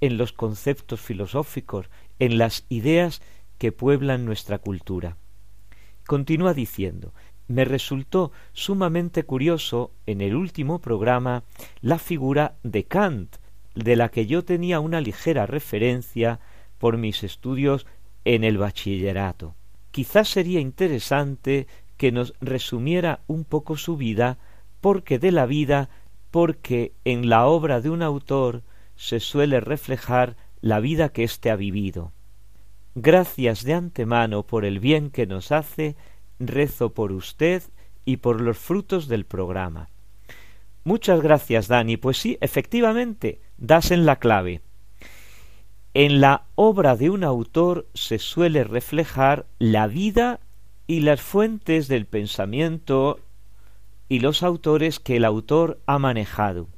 en 0.00 0.16
los 0.16 0.32
conceptos 0.32 1.00
filosóficos, 1.00 1.88
en 2.18 2.38
las 2.38 2.64
ideas 2.68 3.22
que 3.58 3.72
pueblan 3.72 4.24
nuestra 4.24 4.58
cultura. 4.58 5.16
Continúa 6.06 6.54
diciendo, 6.54 7.12
me 7.48 7.64
resultó 7.64 8.32
sumamente 8.52 9.24
curioso 9.24 9.92
en 10.06 10.20
el 10.20 10.34
último 10.34 10.80
programa 10.80 11.44
la 11.80 11.98
figura 11.98 12.56
de 12.62 12.84
Kant, 12.84 13.36
de 13.76 13.94
la 13.94 14.08
que 14.08 14.26
yo 14.26 14.44
tenía 14.44 14.80
una 14.80 15.00
ligera 15.00 15.46
referencia 15.46 16.40
por 16.78 16.96
mis 16.96 17.22
estudios 17.22 17.86
en 18.24 18.42
el 18.42 18.58
bachillerato. 18.58 19.54
Quizás 19.92 20.28
sería 20.28 20.60
interesante 20.60 21.68
que 21.96 22.10
nos 22.10 22.34
resumiera 22.40 23.20
un 23.26 23.44
poco 23.44 23.76
su 23.76 23.96
vida, 23.96 24.38
porque 24.80 25.18
de 25.18 25.30
la 25.30 25.46
vida, 25.46 25.88
porque 26.30 26.92
en 27.04 27.28
la 27.28 27.46
obra 27.46 27.80
de 27.80 27.90
un 27.90 28.02
autor 28.02 28.62
se 28.96 29.20
suele 29.20 29.60
reflejar 29.60 30.36
la 30.60 30.80
vida 30.80 31.10
que 31.10 31.24
éste 31.24 31.50
ha 31.50 31.56
vivido. 31.56 32.12
Gracias 32.94 33.62
de 33.62 33.74
antemano 33.74 34.46
por 34.46 34.64
el 34.64 34.80
bien 34.80 35.10
que 35.10 35.26
nos 35.26 35.52
hace, 35.52 35.96
rezo 36.38 36.94
por 36.94 37.12
usted 37.12 37.62
y 38.04 38.18
por 38.18 38.40
los 38.40 38.56
frutos 38.56 39.06
del 39.06 39.26
programa. 39.26 39.88
Muchas 40.84 41.20
gracias, 41.20 41.68
Dani. 41.68 41.96
Pues 41.96 42.16
sí, 42.16 42.38
efectivamente, 42.40 43.40
das 43.58 43.90
en 43.90 44.06
la 44.06 44.16
clave. 44.16 44.60
En 45.94 46.20
la 46.20 46.44
obra 46.54 46.96
de 46.96 47.10
un 47.10 47.24
autor 47.24 47.86
se 47.94 48.18
suele 48.18 48.64
reflejar 48.64 49.46
la 49.58 49.86
vida 49.86 50.40
y 50.86 51.00
las 51.00 51.22
fuentes 51.22 51.88
del 51.88 52.06
pensamiento 52.06 53.18
y 54.08 54.20
los 54.20 54.42
autores 54.42 55.00
que 55.00 55.16
el 55.16 55.24
autor 55.24 55.80
ha 55.86 55.98
manejado. 55.98 56.68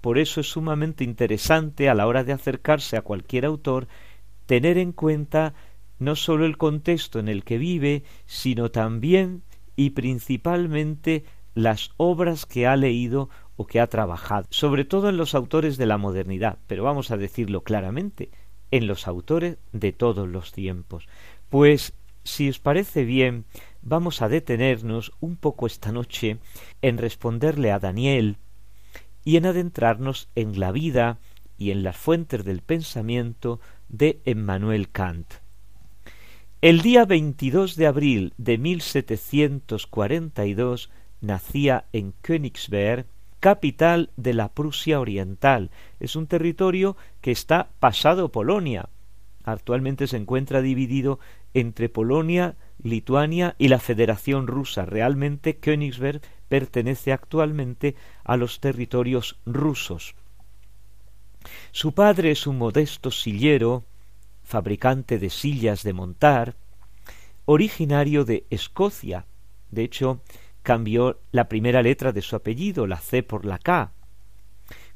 Por 0.00 0.18
eso 0.18 0.40
es 0.40 0.48
sumamente 0.48 1.04
interesante 1.04 1.88
a 1.88 1.94
la 1.94 2.06
hora 2.06 2.24
de 2.24 2.32
acercarse 2.32 2.96
a 2.96 3.02
cualquier 3.02 3.44
autor 3.44 3.86
tener 4.46 4.78
en 4.78 4.92
cuenta 4.92 5.54
no 5.98 6.16
sólo 6.16 6.44
el 6.44 6.56
contexto 6.58 7.20
en 7.20 7.28
el 7.28 7.44
que 7.44 7.58
vive, 7.58 8.02
sino 8.26 8.70
también 8.70 9.42
y 9.76 9.90
principalmente 9.90 11.24
las 11.54 11.90
obras 11.96 12.46
que 12.46 12.66
ha 12.66 12.76
leído 12.76 13.28
que 13.66 13.80
ha 13.80 13.86
trabajado, 13.86 14.46
sobre 14.50 14.84
todo 14.84 15.08
en 15.08 15.16
los 15.16 15.34
autores 15.34 15.76
de 15.76 15.86
la 15.86 15.98
modernidad, 15.98 16.58
pero 16.66 16.84
vamos 16.84 17.10
a 17.10 17.16
decirlo 17.16 17.62
claramente, 17.62 18.30
en 18.70 18.86
los 18.86 19.06
autores 19.06 19.58
de 19.72 19.92
todos 19.92 20.28
los 20.28 20.52
tiempos. 20.52 21.06
Pues, 21.48 21.94
si 22.24 22.48
os 22.48 22.58
parece 22.58 23.04
bien, 23.04 23.44
vamos 23.82 24.22
a 24.22 24.28
detenernos 24.28 25.12
un 25.20 25.36
poco 25.36 25.66
esta 25.66 25.92
noche 25.92 26.38
en 26.80 26.98
responderle 26.98 27.72
a 27.72 27.78
Daniel 27.78 28.38
y 29.24 29.36
en 29.36 29.46
adentrarnos 29.46 30.28
en 30.34 30.58
la 30.58 30.72
vida 30.72 31.18
y 31.58 31.70
en 31.70 31.82
las 31.82 31.96
fuentes 31.96 32.44
del 32.44 32.62
pensamiento 32.62 33.60
de 33.88 34.20
Emmanuel 34.24 34.90
Kant. 34.90 35.34
El 36.60 36.80
día 36.80 37.04
22 37.04 37.76
de 37.76 37.86
abril 37.86 38.34
de 38.36 38.56
1742 38.56 40.90
nacía 41.20 41.86
en 41.92 42.14
Königsberg, 42.22 43.06
capital 43.42 44.10
de 44.16 44.34
la 44.34 44.50
Prusia 44.50 45.00
Oriental. 45.00 45.72
Es 45.98 46.14
un 46.14 46.28
territorio 46.28 46.96
que 47.20 47.32
está 47.32 47.70
pasado 47.80 48.30
Polonia. 48.30 48.88
Actualmente 49.42 50.06
se 50.06 50.16
encuentra 50.16 50.62
dividido 50.62 51.18
entre 51.52 51.88
Polonia, 51.88 52.54
Lituania 52.84 53.56
y 53.58 53.66
la 53.66 53.80
Federación 53.80 54.46
Rusa. 54.46 54.86
Realmente 54.86 55.56
Königsberg 55.56 56.20
pertenece 56.48 57.12
actualmente 57.12 57.96
a 58.22 58.36
los 58.36 58.60
territorios 58.60 59.40
rusos. 59.44 60.14
Su 61.72 61.94
padre 61.94 62.30
es 62.30 62.46
un 62.46 62.58
modesto 62.58 63.10
sillero, 63.10 63.82
fabricante 64.44 65.18
de 65.18 65.30
sillas 65.30 65.82
de 65.82 65.92
montar, 65.92 66.54
originario 67.44 68.24
de 68.24 68.46
Escocia. 68.50 69.26
De 69.72 69.82
hecho, 69.82 70.20
cambió 70.62 71.20
la 71.30 71.48
primera 71.48 71.82
letra 71.82 72.12
de 72.12 72.22
su 72.22 72.36
apellido, 72.36 72.86
la 72.86 72.98
C 72.98 73.22
por 73.22 73.44
la 73.44 73.58
K. 73.58 73.92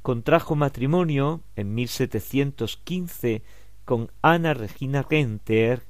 Contrajo 0.02 0.54
matrimonio 0.54 1.42
en 1.56 1.74
1715 1.74 3.42
con 3.84 4.10
Ana 4.22 4.54
Regina 4.54 5.04
Renter, 5.08 5.82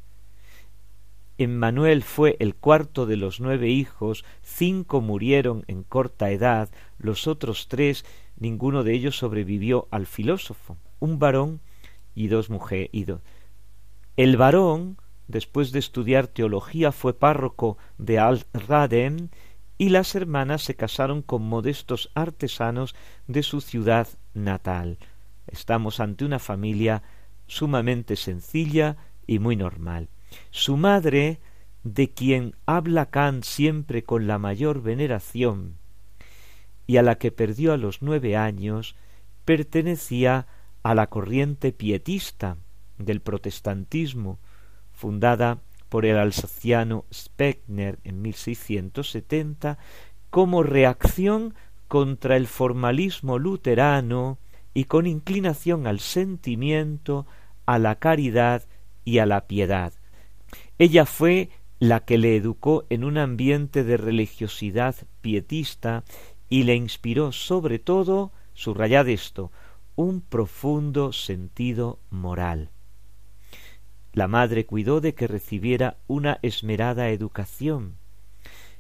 Emmanuel 1.39 2.03
fue 2.03 2.37
el 2.41 2.55
cuarto 2.55 3.05
de 3.05 3.16
los 3.18 3.41
nueve 3.41 3.68
hijos, 3.68 4.24
cinco 4.43 5.03
murieron 5.03 5.64
en 5.66 5.83
corta 5.83 6.31
edad, 6.31 6.70
los 6.99 7.27
otros 7.27 7.68
tres, 7.68 8.07
ninguno 8.39 8.85
de 8.85 8.95
ellos 8.95 9.18
sobrevivió 9.18 9.87
al 9.91 10.07
filósofo, 10.07 10.79
un 10.99 11.18
varón 11.18 11.61
y 12.14 12.29
dos 12.29 12.49
mujeres. 12.49 12.91
El 14.16 14.37
varón, 14.39 14.97
después 15.29 15.72
de 15.72 15.79
estudiar 15.79 16.27
teología, 16.27 16.91
fue 16.91 17.12
párroco 17.12 17.77
de 17.99 18.18
Al-Raden 18.18 19.31
y 19.79 19.91
las 19.91 20.14
hermanas 20.14 20.62
se 20.62 20.74
casaron 20.74 21.22
con 21.22 21.43
modestos 21.43 22.11
artesanos 22.14 22.95
de 23.27 23.43
su 23.43 23.61
ciudad 23.61 24.09
natal. 24.35 24.99
Estamos 25.47 26.01
ante 26.01 26.24
una 26.24 26.39
familia 26.39 27.03
sumamente 27.47 28.16
sencilla 28.16 28.97
y 29.27 29.39
muy 29.39 29.57
normal. 29.57 30.09
Su 30.51 30.77
madre, 30.77 31.41
de 31.85 32.11
quien 32.11 32.57
habla 32.66 33.07
Kant 33.07 33.45
siempre 33.45 34.03
con 34.03 34.27
la 34.27 34.39
mayor 34.39 34.83
veneración, 34.83 35.77
y 36.87 36.97
a 36.97 37.03
la 37.03 37.16
que 37.16 37.33
perdió 37.33 37.72
a 37.72 37.77
los 37.77 38.03
nueve 38.03 38.37
años, 38.37 38.97
pertenecía 39.45 40.47
a 40.83 40.95
la 40.95 41.09
corriente 41.09 41.72
pietista 41.72 42.57
del 42.99 43.20
protestantismo, 43.20 44.39
fundada 44.93 45.59
por 45.89 46.07
el 46.07 46.16
alsaciano 46.16 47.05
Speckner 47.12 47.99
en 48.05 48.22
1670 48.22 49.78
como 50.30 50.62
reacción 50.62 51.55
contra 51.89 52.37
el 52.37 52.47
formalismo 52.47 53.39
luterano 53.39 54.39
y 54.74 54.84
con 54.84 55.07
inclinación 55.07 55.87
al 55.87 56.01
sentimiento, 56.01 57.26
a 57.64 57.78
la 57.78 57.97
caridad 57.97 58.64
y 59.05 59.18
a 59.18 59.26
la 59.26 59.47
piedad. 59.47 59.93
Ella 60.78 61.07
fue 61.07 61.51
la 61.78 62.01
que 62.01 62.18
le 62.18 62.37
educó 62.37 62.84
en 62.91 63.05
un 63.05 63.18
ambiente 63.18 63.84
de 63.84 63.97
religiosidad 63.97 64.97
pietista 65.20 66.05
y 66.49 66.64
le 66.64 66.74
inspiró 66.74 67.32
sobre 67.32 67.78
todo, 67.78 68.32
subrayad 68.55 69.09
esto, 69.09 69.51
un 69.95 70.20
profundo 70.20 71.12
sentido 71.12 71.99
moral. 72.11 72.70
La 74.16 74.28
madre 74.28 74.64
cuidó 74.64 75.02
de 75.02 75.14
que 75.14 75.26
recibiera 75.26 75.98
una 76.06 76.38
esmerada 76.40 77.10
educación. 77.10 77.96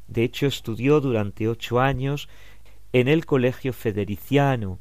De 0.08 0.24
hecho, 0.24 0.46
estudió 0.46 1.02
durante 1.02 1.46
ocho 1.46 1.78
años 1.78 2.30
en 2.94 3.06
el 3.06 3.26
Colegio 3.26 3.74
Federiciano, 3.74 4.78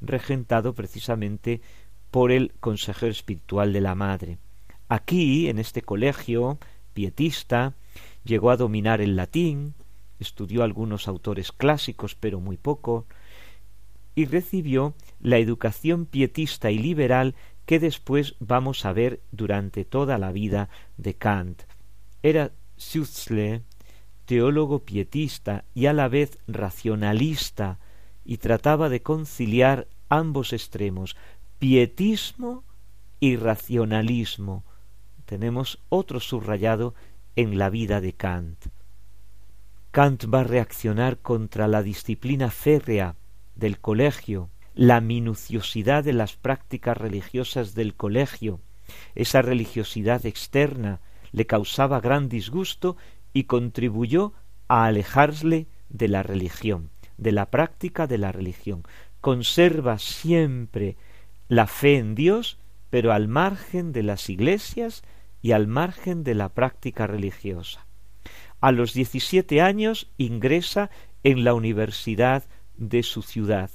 regentado 0.00 0.72
precisamente 0.72 1.60
por 2.10 2.32
el 2.32 2.54
consejero 2.58 3.12
espiritual 3.12 3.74
de 3.74 3.82
la 3.82 3.94
madre. 3.94 4.38
Aquí, 4.88 5.50
en 5.50 5.58
este 5.58 5.82
colegio 5.82 6.58
pietista, 6.94 7.74
llegó 8.24 8.50
a 8.50 8.56
dominar 8.56 9.02
el 9.02 9.14
latín, 9.14 9.74
estudió 10.18 10.62
algunos 10.62 11.06
autores 11.06 11.52
clásicos, 11.52 12.14
pero 12.14 12.40
muy 12.40 12.56
poco, 12.56 13.04
y 14.14 14.24
recibió 14.24 14.94
la 15.20 15.36
educación 15.36 16.06
pietista 16.06 16.70
y 16.70 16.78
liberal 16.78 17.34
que 17.66 17.78
después 17.78 18.34
vamos 18.40 18.84
a 18.84 18.92
ver 18.92 19.20
durante 19.30 19.84
toda 19.84 20.18
la 20.18 20.32
vida 20.32 20.68
de 20.96 21.14
Kant. 21.14 21.62
Era 22.22 22.52
Schützle, 22.78 23.62
teólogo 24.26 24.80
pietista 24.80 25.64
y 25.74 25.86
a 25.86 25.92
la 25.92 26.08
vez 26.08 26.38
racionalista, 26.46 27.78
y 28.24 28.38
trataba 28.38 28.88
de 28.88 29.02
conciliar 29.02 29.88
ambos 30.08 30.52
extremos, 30.52 31.16
pietismo 31.58 32.64
irracionalismo. 33.20 34.64
Tenemos 35.26 35.80
otro 35.88 36.20
subrayado 36.20 36.94
en 37.36 37.58
la 37.58 37.70
vida 37.70 38.00
de 38.00 38.12
Kant. 38.12 38.66
Kant 39.92 40.24
va 40.32 40.40
a 40.40 40.44
reaccionar 40.44 41.18
contra 41.18 41.68
la 41.68 41.82
disciplina 41.82 42.50
férrea 42.50 43.14
del 43.54 43.78
colegio, 43.78 44.50
la 44.74 45.00
minuciosidad 45.00 46.04
de 46.04 46.12
las 46.12 46.36
prácticas 46.36 46.96
religiosas 46.96 47.74
del 47.74 47.94
colegio, 47.94 48.60
esa 49.14 49.42
religiosidad 49.42 50.24
externa 50.26 51.00
le 51.30 51.46
causaba 51.46 52.00
gran 52.00 52.28
disgusto 52.28 52.96
y 53.32 53.44
contribuyó 53.44 54.32
a 54.68 54.84
alejarle 54.84 55.66
de 55.88 56.08
la 56.08 56.22
religión, 56.22 56.90
de 57.16 57.32
la 57.32 57.50
práctica 57.50 58.06
de 58.06 58.18
la 58.18 58.32
religión. 58.32 58.82
Conserva 59.20 59.98
siempre 59.98 60.96
la 61.48 61.66
fe 61.66 61.98
en 61.98 62.14
Dios, 62.14 62.58
pero 62.90 63.12
al 63.12 63.28
margen 63.28 63.92
de 63.92 64.02
las 64.02 64.28
iglesias 64.28 65.02
y 65.40 65.52
al 65.52 65.66
margen 65.66 66.24
de 66.24 66.34
la 66.34 66.50
práctica 66.50 67.06
religiosa. 67.06 67.86
A 68.60 68.72
los 68.72 68.94
diecisiete 68.94 69.60
años 69.60 70.10
ingresa 70.18 70.90
en 71.24 71.44
la 71.44 71.54
universidad 71.54 72.44
de 72.76 73.02
su 73.02 73.22
ciudad. 73.22 73.70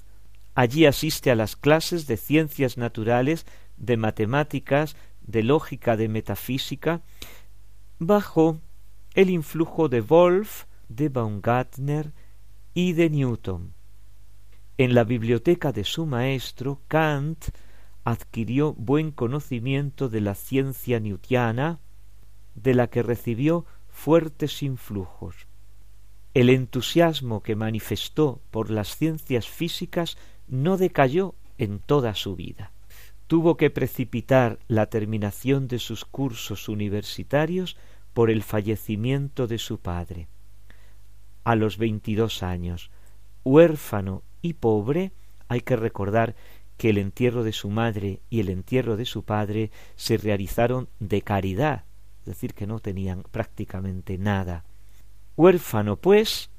Allí 0.58 0.88
asiste 0.88 1.30
a 1.30 1.36
las 1.36 1.56
clases 1.56 2.08
de 2.08 2.18
ciencias 2.18 2.78
naturales, 2.80 3.46
de 3.78 3.96
matemáticas, 3.96 4.96
de 5.22 5.44
lógica, 5.44 5.96
de 5.96 6.10
metafísica, 6.10 7.04
bajo 8.00 8.60
el 9.14 9.30
influjo 9.30 9.88
de 9.88 10.02
Wolf, 10.02 10.64
de 10.90 11.10
Baumgartner 11.10 12.12
y 12.74 12.94
de 12.94 13.12
Newton. 13.12 13.76
En 14.80 14.96
la 14.96 15.04
biblioteca 15.04 15.72
de 15.72 15.84
su 15.84 16.08
maestro, 16.08 16.82
Kant 16.88 17.50
adquirió 18.04 18.74
buen 18.74 19.12
conocimiento 19.12 20.10
de 20.10 20.22
la 20.22 20.34
ciencia 20.34 21.00
newtiana, 21.00 21.82
de 22.56 22.74
la 22.74 22.88
que 22.88 23.04
recibió 23.04 23.68
fuertes 23.90 24.64
influjos. 24.64 25.36
El 26.34 26.50
entusiasmo 26.50 27.44
que 27.44 27.56
manifestó 27.56 28.42
por 28.50 28.72
las 28.72 28.96
ciencias 28.96 29.48
físicas 29.48 30.18
no 30.48 30.78
decayó 30.78 31.36
en 31.58 31.80
toda 31.80 32.16
su 32.16 32.36
vida. 32.36 32.72
Tuvo 33.28 33.58
que 33.58 33.70
precipitar 33.70 34.60
la 34.68 34.86
terminación 34.86 35.68
de 35.68 35.80
sus 35.80 36.06
cursos 36.06 36.70
universitarios 36.70 37.78
por 38.14 38.30
el 38.30 38.44
fallecimiento 38.44 39.48
de 39.48 39.58
su 39.58 39.80
padre. 39.80 40.28
A 41.44 41.56
los 41.56 41.78
veintidós 41.78 42.44
años, 42.44 42.90
huérfano 43.44 44.24
y 44.42 44.54
pobre, 44.54 45.12
hay 45.50 45.62
que 45.62 45.76
recordar 45.76 46.36
que 46.78 46.90
el 46.90 46.98
entierro 46.98 47.44
de 47.44 47.54
su 47.54 47.70
madre 47.70 48.22
y 48.30 48.40
el 48.40 48.50
entierro 48.50 48.98
de 48.98 49.06
su 49.06 49.24
padre 49.24 49.72
se 49.96 50.18
realizaron 50.18 50.90
de 51.00 51.22
caridad, 51.22 51.86
es 52.22 52.26
decir, 52.26 52.54
que 52.54 52.68
no 52.68 52.80
tenían 52.80 53.24
prácticamente 53.24 54.18
nada. 54.18 54.64
Huérfano, 55.36 55.98
pues, 55.98 56.50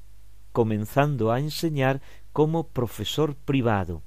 comenzando 0.53 1.33
a 1.33 1.41
enseñar 1.41 2.01
como 2.33 2.69
profesor 2.69 3.35
privado. 3.35 4.03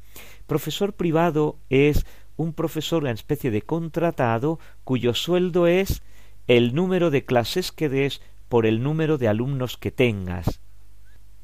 Profesor 0.47 0.93
privado 0.93 1.58
es 1.70 2.06
un 2.36 2.54
profesor, 2.54 3.04
una 3.04 3.12
especie 3.12 3.51
de 3.51 3.62
contratado, 3.62 4.60
cuyo 4.84 5.14
sueldo 5.14 5.68
es 5.68 6.01
el 6.47 6.74
número 6.74 7.12
de 7.12 7.26
clases 7.26 7.72
que 7.72 7.89
des 7.89 8.22
por 8.49 8.66
el 8.66 8.84
número 8.84 9.18
de 9.18 9.28
alumnos 9.28 9.78
que 9.78 9.91
tengas. 9.91 10.60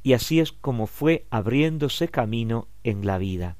Y 0.03 0.13
así 0.13 0.39
es 0.39 0.51
como 0.51 0.87
fue 0.87 1.25
abriéndose 1.29 2.07
camino 2.07 2.67
en 2.83 3.05
la 3.05 3.17
vida. 3.17 3.57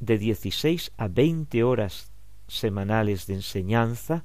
De 0.00 0.18
dieciséis 0.18 0.92
a 0.96 1.08
veinte 1.08 1.62
horas 1.62 2.12
semanales 2.48 3.26
de 3.26 3.34
enseñanza, 3.34 4.24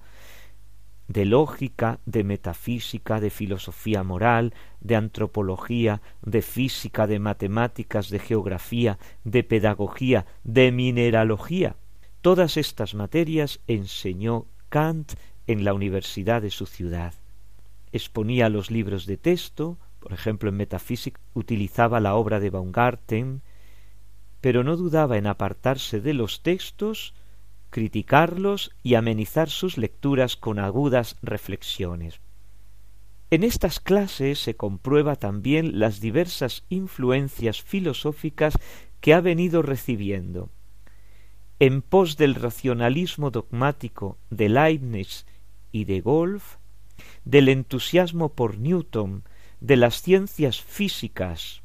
de 1.12 1.26
lógica, 1.26 2.00
de 2.06 2.24
metafísica, 2.24 3.20
de 3.20 3.30
filosofía 3.30 4.02
moral, 4.04 4.54
de 4.80 4.96
antropología, 4.96 6.02
de 6.22 6.42
física, 6.42 7.06
de 7.06 7.20
matemáticas, 7.20 8.10
de 8.10 8.20
geografía, 8.20 8.98
de 9.26 9.44
pedagogía, 9.44 10.26
de 10.44 10.72
mineralogía. 10.72 11.76
Todas 12.22 12.56
estas 12.56 12.94
materias 12.94 13.60
enseñó 13.68 14.46
Kant 14.70 15.14
en 15.48 15.66
la 15.66 15.74
universidad 15.74 16.42
de 16.42 16.52
su 16.52 16.66
ciudad. 16.66 17.14
Exponía 17.92 18.48
los 18.48 18.72
libros 18.72 19.06
de 19.06 19.18
texto, 19.18 19.78
por 20.00 20.14
ejemplo 20.14 20.50
en 20.50 20.56
metafísica 20.56 21.20
utilizaba 21.34 22.00
la 22.00 22.16
obra 22.16 22.40
de 22.40 22.52
Baumgarten, 22.52 23.42
pero 24.40 24.64
no 24.64 24.78
dudaba 24.78 25.18
en 25.18 25.28
apartarse 25.28 26.00
de 26.00 26.14
los 26.14 26.42
textos 26.42 27.14
criticarlos 27.72 28.76
y 28.84 28.94
amenizar 28.94 29.50
sus 29.50 29.78
lecturas 29.80 30.36
con 30.36 30.60
agudas 30.60 31.18
reflexiones. 31.24 32.20
En 33.32 33.44
estas 33.44 33.80
clases 33.80 34.40
se 34.40 34.56
comprueba 34.56 35.16
también 35.16 35.80
las 35.80 36.02
diversas 36.02 36.66
influencias 36.70 37.62
filosóficas 37.62 38.54
que 39.00 39.14
ha 39.14 39.22
venido 39.22 39.62
recibiendo. 39.62 40.50
En 41.60 41.82
pos 41.82 42.18
del 42.18 42.36
racionalismo 42.36 43.32
dogmático 43.32 44.18
de 44.30 44.50
Leibniz 44.50 45.26
y 45.72 45.86
de 45.86 46.02
Golf, 46.02 46.58
del 47.24 47.48
entusiasmo 47.50 48.34
por 48.34 48.58
Newton, 48.58 49.24
de 49.62 49.78
las 49.78 50.02
ciencias 50.02 50.62
físicas, 50.62 51.62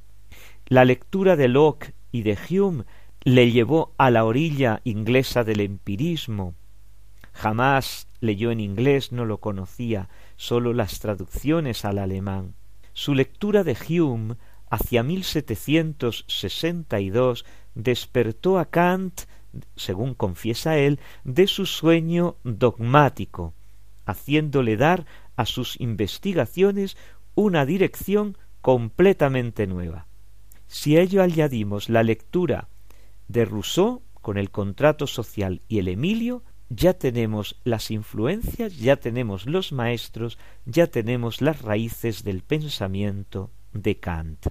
la 0.66 0.84
lectura 0.84 1.34
de 1.34 1.48
Locke 1.48 1.94
y 2.12 2.22
de 2.22 2.38
Hume 2.48 2.84
le 3.26 3.50
llevó 3.50 3.92
a 3.98 4.10
la 4.12 4.24
orilla 4.24 4.80
inglesa 4.84 5.42
del 5.42 5.58
empirismo. 5.58 6.54
Jamás 7.32 8.06
leyó 8.20 8.52
en 8.52 8.60
inglés, 8.60 9.10
no 9.10 9.24
lo 9.24 9.40
conocía, 9.40 10.08
sólo 10.36 10.72
las 10.72 11.00
traducciones 11.00 11.84
al 11.84 11.98
alemán. 11.98 12.54
Su 12.92 13.16
lectura 13.16 13.64
de 13.64 13.76
Hume 13.88 14.36
hacia 14.70 15.02
1762 15.02 17.44
despertó 17.74 18.60
a 18.60 18.66
Kant, 18.66 19.22
según 19.74 20.14
confiesa 20.14 20.78
él, 20.78 21.00
de 21.24 21.48
su 21.48 21.66
sueño 21.66 22.36
dogmático, 22.44 23.54
haciéndole 24.04 24.76
dar 24.76 25.04
a 25.34 25.46
sus 25.46 25.80
investigaciones 25.80 26.96
una 27.34 27.66
dirección 27.66 28.38
completamente 28.62 29.66
nueva. 29.66 30.06
Si 30.68 30.96
a 30.96 31.00
ello 31.00 31.24
añadimos 31.24 31.88
la 31.88 32.04
lectura 32.04 32.68
de 33.28 33.44
Rousseau 33.44 34.02
con 34.22 34.38
el 34.38 34.50
contrato 34.50 35.06
social 35.06 35.60
y 35.68 35.78
el 35.78 35.88
Emilio, 35.88 36.42
ya 36.68 36.94
tenemos 36.94 37.60
las 37.64 37.90
influencias, 37.90 38.78
ya 38.78 38.96
tenemos 38.96 39.46
los 39.46 39.72
maestros, 39.72 40.38
ya 40.64 40.86
tenemos 40.88 41.40
las 41.40 41.62
raíces 41.62 42.22
del 42.24 42.42
pensamiento 42.42 43.50
de 43.72 43.98
Kant. 43.98 44.48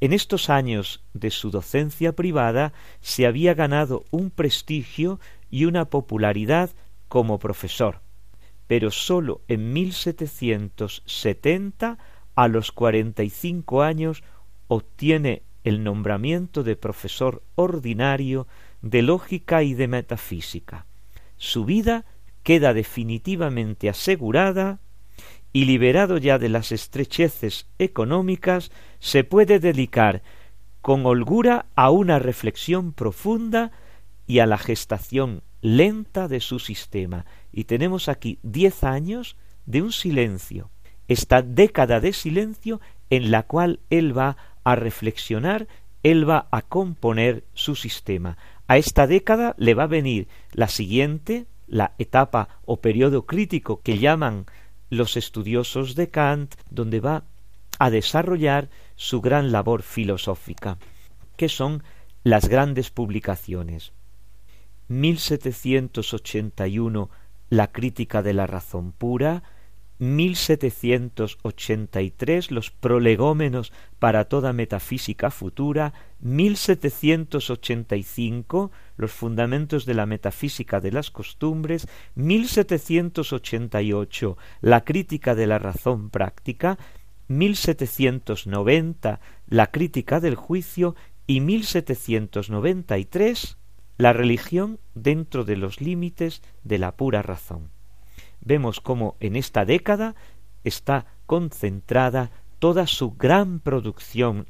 En 0.00 0.12
estos 0.14 0.48
años 0.48 1.04
de 1.12 1.30
su 1.30 1.50
docencia 1.50 2.12
privada 2.12 2.72
se 3.02 3.26
había 3.26 3.52
ganado 3.52 4.06
un 4.10 4.30
prestigio 4.30 5.20
y 5.50 5.66
una 5.66 5.90
popularidad 5.90 6.70
como 7.08 7.38
profesor, 7.38 8.00
pero 8.66 8.90
sólo 8.90 9.42
en 9.48 9.74
1770, 9.74 11.98
a 12.34 12.48
los 12.48 12.72
cuarenta 12.72 13.22
y 13.22 13.28
cinco 13.28 13.82
años, 13.82 14.22
obtiene 14.68 15.42
el 15.64 15.84
nombramiento 15.84 16.62
de 16.62 16.76
profesor 16.76 17.42
ordinario 17.54 18.46
de 18.82 19.02
lógica 19.02 19.62
y 19.62 19.74
de 19.74 19.88
metafísica. 19.88 20.86
Su 21.36 21.64
vida 21.64 22.04
queda 22.42 22.72
definitivamente 22.74 23.88
asegurada 23.88 24.80
y 25.52 25.64
liberado 25.64 26.16
ya 26.18 26.38
de 26.38 26.48
las 26.48 26.72
estrecheces 26.72 27.66
económicas, 27.78 28.70
se 28.98 29.24
puede 29.24 29.58
dedicar 29.58 30.22
con 30.80 31.04
holgura 31.04 31.66
a 31.74 31.90
una 31.90 32.18
reflexión 32.18 32.92
profunda 32.92 33.72
y 34.26 34.38
a 34.38 34.46
la 34.46 34.58
gestación 34.58 35.42
lenta 35.60 36.28
de 36.28 36.40
su 36.40 36.58
sistema. 36.58 37.26
Y 37.52 37.64
tenemos 37.64 38.08
aquí 38.08 38.38
diez 38.42 38.84
años 38.84 39.36
de 39.66 39.82
un 39.82 39.92
silencio, 39.92 40.70
esta 41.08 41.42
década 41.42 42.00
de 42.00 42.12
silencio 42.12 42.80
en 43.10 43.30
la 43.30 43.42
cual 43.42 43.80
él 43.90 44.16
va 44.16 44.36
a 44.64 44.76
reflexionar 44.76 45.66
él 46.02 46.28
va 46.28 46.48
a 46.50 46.60
componer 46.62 47.44
su 47.54 47.76
sistema. 47.76 48.36
A 48.68 48.78
esta 48.78 49.06
década 49.06 49.54
le 49.58 49.74
va 49.74 49.82
a 49.84 49.88
venir 49.88 50.26
la 50.52 50.66
siguiente, 50.68 51.46
la 51.66 51.92
etapa 51.98 52.48
o 52.64 52.80
periodo 52.80 53.26
crítico 53.26 53.82
que 53.82 53.98
llaman 53.98 54.46
los 54.88 55.16
estudiosos 55.16 55.94
de 55.94 56.08
Kant, 56.08 56.54
donde 56.70 57.00
va 57.00 57.24
a 57.78 57.90
desarrollar 57.90 58.70
su 58.96 59.20
gran 59.20 59.52
labor 59.52 59.82
filosófica, 59.82 60.78
que 61.36 61.48
son 61.48 61.84
las 62.24 62.48
grandes 62.48 62.90
publicaciones. 62.90 63.92
1781 64.88 67.10
La 67.48 67.72
crítica 67.72 68.22
de 68.22 68.34
la 68.34 68.46
razón 68.46 68.92
pura, 68.92 69.42
1783 70.00 72.50
los 72.50 72.70
prolegómenos 72.70 73.70
para 73.98 74.24
toda 74.24 74.54
metafísica 74.54 75.30
futura, 75.30 75.92
1785 76.20 78.70
los 78.96 79.12
fundamentos 79.12 79.84
de 79.84 79.92
la 79.92 80.06
metafísica 80.06 80.80
de 80.80 80.92
las 80.92 81.10
costumbres, 81.10 81.86
1788 82.14 84.38
la 84.62 84.84
crítica 84.84 85.34
de 85.34 85.46
la 85.46 85.58
razón 85.58 86.08
práctica, 86.08 86.78
1790 87.28 89.20
la 89.48 89.66
crítica 89.66 90.18
del 90.18 90.34
juicio 90.34 90.96
y 91.26 91.40
1793 91.40 93.58
la 93.98 94.14
religión 94.14 94.80
dentro 94.94 95.44
de 95.44 95.58
los 95.58 95.82
límites 95.82 96.40
de 96.64 96.78
la 96.78 96.96
pura 96.96 97.20
razón 97.20 97.68
vemos 98.40 98.80
cómo 98.80 99.16
en 99.20 99.36
esta 99.36 99.64
década 99.64 100.14
está 100.64 101.06
concentrada 101.26 102.30
toda 102.58 102.86
su 102.86 103.12
gran 103.12 103.60
producción 103.60 104.46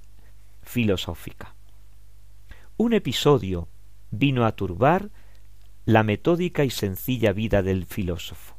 filosófica. 0.63 1.55
Un 2.77 2.93
episodio 2.93 3.69
vino 4.11 4.45
a 4.45 4.53
turbar 4.53 5.11
la 5.85 6.03
metódica 6.03 6.65
y 6.65 6.71
sencilla 6.71 7.33
vida 7.33 7.63
del 7.63 7.87
filósofo. 7.87 8.57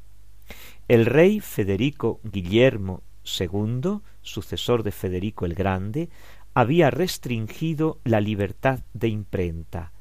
El 0.87 1.05
rey 1.05 1.39
Federico 1.39 2.19
Guillermo 2.23 3.03
II, 3.39 3.99
sucesor 4.21 4.83
de 4.83 4.91
Federico 4.91 5.45
el 5.45 5.53
Grande, 5.53 6.09
había 6.53 6.91
restringido 6.91 7.99
la 8.03 8.19
libertad 8.19 8.79
de 8.93 9.07
imprenta, 9.07 9.93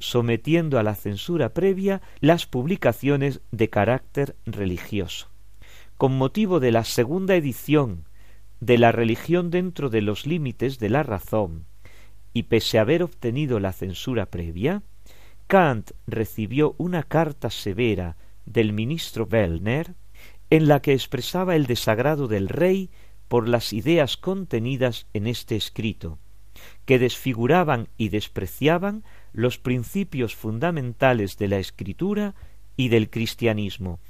sometiendo 0.00 0.78
a 0.78 0.82
la 0.82 0.96
censura 0.96 1.54
previa 1.54 2.02
las 2.20 2.46
publicaciones 2.46 3.40
de 3.52 3.70
carácter 3.70 4.34
religioso. 4.46 5.28
Con 5.96 6.18
motivo 6.18 6.58
de 6.58 6.72
la 6.72 6.84
segunda 6.84 7.36
edición 7.36 8.06
de 8.58 8.78
la 8.78 8.90
religión 8.90 9.50
dentro 9.50 9.88
de 9.90 10.02
los 10.02 10.26
límites 10.26 10.78
de 10.78 10.88
la 10.88 11.02
razón, 11.02 11.66
y 12.32 12.44
pese 12.44 12.78
a 12.78 12.82
haber 12.82 13.02
obtenido 13.02 13.60
la 13.60 13.72
censura 13.72 14.26
previa, 14.26 14.82
Kant 15.46 15.92
recibió 16.06 16.74
una 16.78 17.02
carta 17.02 17.50
severa 17.50 18.16
del 18.46 18.72
ministro 18.72 19.26
Wellner 19.30 19.94
en 20.50 20.68
la 20.68 20.80
que 20.80 20.92
expresaba 20.92 21.56
el 21.56 21.66
desagrado 21.66 22.28
del 22.28 22.48
rey 22.48 22.90
por 23.28 23.48
las 23.48 23.72
ideas 23.72 24.16
contenidas 24.16 25.06
en 25.12 25.26
este 25.26 25.56
escrito, 25.56 26.18
que 26.84 26.98
desfiguraban 26.98 27.88
y 27.96 28.08
despreciaban 28.08 29.04
los 29.32 29.58
principios 29.58 30.34
fundamentales 30.34 31.36
de 31.38 31.48
la 31.48 31.58
escritura 31.58 32.34
y 32.76 32.88
del 32.88 33.10
cristianismo, 33.10 34.00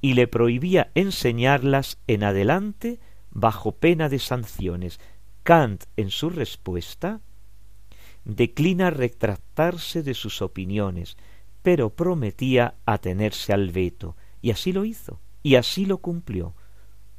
y 0.00 0.14
le 0.14 0.28
prohibía 0.28 0.90
enseñarlas 0.94 1.98
en 2.06 2.24
adelante 2.24 3.00
bajo 3.30 3.72
pena 3.72 4.08
de 4.08 4.18
sanciones. 4.18 5.00
Kant, 5.42 5.84
en 5.96 6.10
su 6.10 6.30
respuesta, 6.30 7.20
declina 8.24 8.90
retractarse 8.90 10.02
de 10.02 10.14
sus 10.14 10.42
opiniones, 10.42 11.16
pero 11.62 11.90
prometía 11.90 12.74
atenerse 12.84 13.52
al 13.52 13.70
veto, 13.70 14.16
y 14.42 14.50
así 14.50 14.72
lo 14.72 14.84
hizo, 14.84 15.20
y 15.42 15.56
así 15.56 15.86
lo 15.86 15.98
cumplió, 15.98 16.54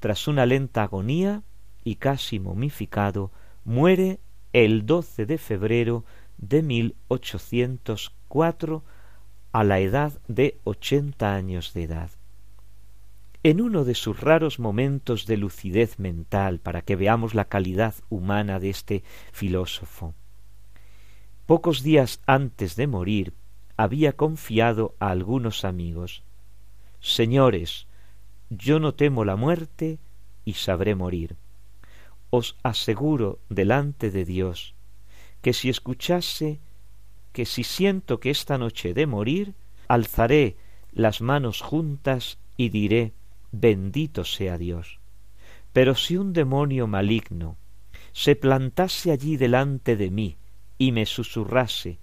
Tras 0.00 0.28
una 0.28 0.46
lenta 0.46 0.82
agonía 0.82 1.42
y 1.84 1.96
casi 1.96 2.40
momificado, 2.40 3.30
muere 3.64 4.20
el 4.52 4.86
12 4.86 5.26
de 5.26 5.38
febrero 5.38 6.04
de 6.36 6.62
1804 6.62 8.84
a 9.52 9.64
la 9.64 9.80
edad 9.80 10.12
de 10.28 10.58
ochenta 10.64 11.34
años 11.34 11.72
de 11.74 11.84
edad 11.84 12.10
en 13.44 13.60
uno 13.60 13.84
de 13.84 13.94
sus 13.94 14.20
raros 14.20 14.58
momentos 14.58 15.26
de 15.26 15.36
lucidez 15.36 15.98
mental 15.98 16.60
para 16.60 16.82
que 16.82 16.96
veamos 16.96 17.34
la 17.34 17.46
calidad 17.46 17.94
humana 18.08 18.60
de 18.60 18.70
este 18.70 19.02
filósofo. 19.32 20.14
Pocos 21.46 21.82
días 21.82 22.20
antes 22.26 22.76
de 22.76 22.86
morir 22.86 23.34
había 23.76 24.12
confiado 24.12 24.94
a 25.00 25.10
algunos 25.10 25.64
amigos 25.64 26.22
Señores, 27.02 27.88
yo 28.48 28.78
no 28.78 28.94
temo 28.94 29.24
la 29.24 29.34
muerte 29.34 29.98
y 30.44 30.52
sabré 30.52 30.94
morir. 30.94 31.34
Os 32.30 32.56
aseguro 32.62 33.40
delante 33.48 34.12
de 34.12 34.24
Dios 34.24 34.76
que 35.42 35.52
si 35.52 35.68
escuchase 35.68 36.60
que 37.32 37.44
si 37.44 37.64
siento 37.64 38.20
que 38.20 38.30
esta 38.30 38.56
noche 38.56 38.90
he 38.90 38.94
de 38.94 39.08
morir, 39.08 39.54
alzaré 39.88 40.56
las 40.92 41.20
manos 41.20 41.60
juntas 41.60 42.38
y 42.56 42.68
diré 42.68 43.12
bendito 43.52 44.24
sea 44.24 44.58
Dios. 44.58 44.98
Pero 45.72 45.94
si 45.94 46.16
un 46.16 46.32
demonio 46.32 46.86
maligno 46.86 47.56
se 48.12 48.36
plantase 48.36 49.12
allí 49.12 49.36
delante 49.36 49.96
de 49.96 50.10
mí 50.10 50.36
y 50.78 50.92
me 50.92 51.06
susurrase, 51.06 51.98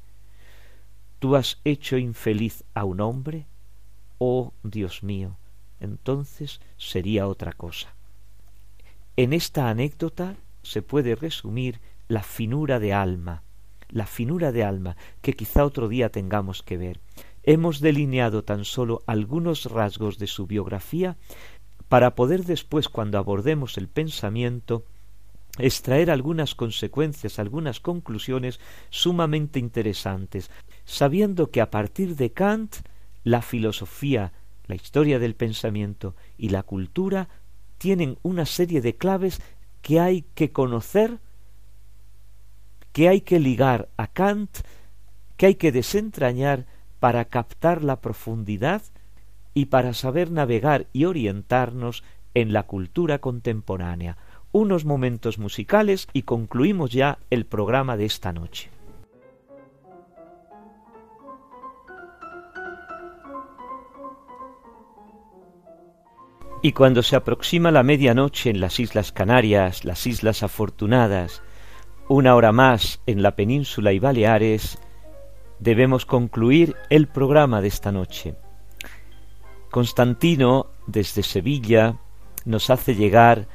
¿tú 1.19 1.35
has 1.35 1.59
hecho 1.65 1.97
infeliz 1.97 2.63
a 2.73 2.85
un 2.85 3.01
hombre? 3.01 3.45
Oh 4.17 4.53
Dios 4.63 5.03
mío, 5.03 5.37
entonces 5.79 6.61
sería 6.77 7.27
otra 7.27 7.53
cosa. 7.53 7.93
En 9.17 9.33
esta 9.33 9.69
anécdota 9.69 10.35
se 10.63 10.81
puede 10.81 11.15
resumir 11.15 11.79
la 12.07 12.23
finura 12.23 12.79
de 12.79 12.93
alma, 12.93 13.43
la 13.89 14.07
finura 14.07 14.51
de 14.51 14.63
alma 14.63 14.97
que 15.21 15.33
quizá 15.33 15.65
otro 15.65 15.87
día 15.87 16.09
tengamos 16.09 16.63
que 16.63 16.77
ver. 16.77 16.99
Hemos 17.51 17.79
delineado 17.79 18.43
tan 18.43 18.63
solo 18.63 19.01
algunos 19.07 19.65
rasgos 19.65 20.19
de 20.19 20.27
su 20.27 20.45
biografía 20.45 21.17
para 21.87 22.13
poder 22.13 22.45
después, 22.45 22.89
cuando 22.89 23.17
abordemos 23.17 23.79
el 23.79 23.87
pensamiento, 23.87 24.85
extraer 25.57 26.11
algunas 26.11 26.53
consecuencias, 26.53 27.39
algunas 27.39 27.79
conclusiones 27.79 28.59
sumamente 28.91 29.57
interesantes, 29.57 30.51
sabiendo 30.85 31.49
que 31.49 31.59
a 31.59 31.71
partir 31.71 32.15
de 32.17 32.31
Kant 32.31 32.75
la 33.23 33.41
filosofía, 33.41 34.31
la 34.67 34.75
historia 34.75 35.17
del 35.17 35.33
pensamiento 35.33 36.15
y 36.37 36.49
la 36.49 36.61
cultura 36.61 37.29
tienen 37.79 38.19
una 38.21 38.45
serie 38.45 38.79
de 38.79 38.95
claves 38.95 39.41
que 39.81 39.99
hay 39.99 40.21
que 40.35 40.51
conocer, 40.51 41.17
que 42.93 43.09
hay 43.09 43.21
que 43.21 43.39
ligar 43.39 43.89
a 43.97 44.05
Kant, 44.05 44.59
que 45.35 45.47
hay 45.47 45.55
que 45.55 45.71
desentrañar 45.71 46.67
para 46.99 47.25
captar 47.25 47.83
la 47.83 48.01
profundidad 48.01 48.81
y 49.53 49.65
para 49.65 49.93
saber 49.93 50.31
navegar 50.31 50.87
y 50.93 51.05
orientarnos 51.05 52.03
en 52.33 52.53
la 52.53 52.63
cultura 52.63 53.19
contemporánea. 53.19 54.17
Unos 54.51 54.85
momentos 54.85 55.37
musicales 55.37 56.07
y 56.13 56.23
concluimos 56.23 56.91
ya 56.91 57.19
el 57.29 57.45
programa 57.45 57.97
de 57.97 58.05
esta 58.05 58.33
noche. 58.33 58.69
Y 66.61 66.73
cuando 66.73 67.03
se 67.03 67.15
aproxima 67.15 67.71
la 67.71 67.83
medianoche 67.83 68.49
en 68.49 68.59
las 68.59 68.81
Islas 68.81 69.13
Canarias, 69.13 69.85
las 69.85 70.05
Islas 70.05 70.43
Afortunadas, 70.43 71.41
una 72.09 72.35
hora 72.35 72.51
más 72.51 73.01
en 73.05 73.21
la 73.23 73.35
península 73.35 73.93
y 73.93 73.99
Baleares, 73.99 74.77
debemos 75.59 76.05
concluir 76.05 76.75
el 76.89 77.07
programa 77.07 77.61
de 77.61 77.67
esta 77.67 77.91
noche. 77.91 78.35
Constantino, 79.71 80.67
desde 80.87 81.23
Sevilla, 81.23 81.97
nos 82.45 82.69
hace 82.69 82.95
llegar 82.95 83.47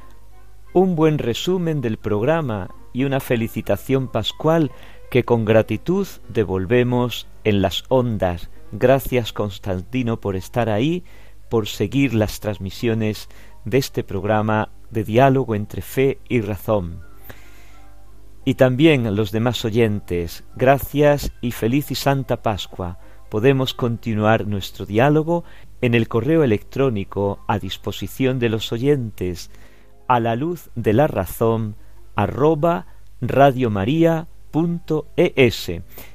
un 0.73 0.95
buen 0.95 1.17
resumen 1.17 1.81
del 1.81 1.97
programa 1.97 2.69
y 2.93 3.03
una 3.03 3.19
felicitación 3.19 4.07
pascual 4.07 4.71
que 5.09 5.23
con 5.23 5.45
gratitud 5.45 6.07
devolvemos 6.29 7.27
en 7.43 7.61
las 7.61 7.83
ondas. 7.89 8.49
Gracias 8.71 9.33
Constantino 9.33 10.19
por 10.19 10.35
estar 10.35 10.69
ahí 10.69 11.03
por 11.49 11.67
seguir 11.67 12.13
las 12.13 12.39
transmisiones 12.39 13.29
de 13.65 13.77
este 13.77 14.03
programa 14.03 14.69
de 14.89 15.03
diálogo 15.03 15.55
entre 15.55 15.81
fe 15.81 16.19
y 16.27 16.41
razón. 16.41 17.04
Y 18.45 18.53
también 18.53 19.15
los 19.15 19.31
demás 19.31 19.65
oyentes, 19.65 20.43
gracias 20.55 21.31
y 21.41 21.51
feliz 21.51 21.89
y 21.89 21.95
santa 21.95 22.43
Pascua. 22.43 22.99
Podemos 23.29 23.73
continuar 23.73 24.45
nuestro 24.45 24.85
diálogo 24.85 25.43
en 25.81 25.95
el 25.95 26.07
correo 26.07 26.43
electrónico 26.43 27.39
a 27.47 27.57
disposición 27.57 28.37
de 28.37 28.49
los 28.49 28.71
oyentes 28.71 29.49
a 30.07 30.19
la 30.19 30.35
luz 30.35 30.69
de 30.75 30.93
la 30.93 31.07
razón 31.07 31.75
arroba 32.15 32.85
radiomaria.es. 33.19 35.71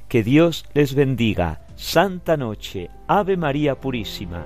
Que 0.07 0.23
Dios 0.23 0.65
les 0.73 0.95
bendiga. 0.95 1.65
Santa 1.75 2.37
noche. 2.37 2.89
Ave 3.07 3.35
María 3.35 3.79
Purísima. 3.79 4.45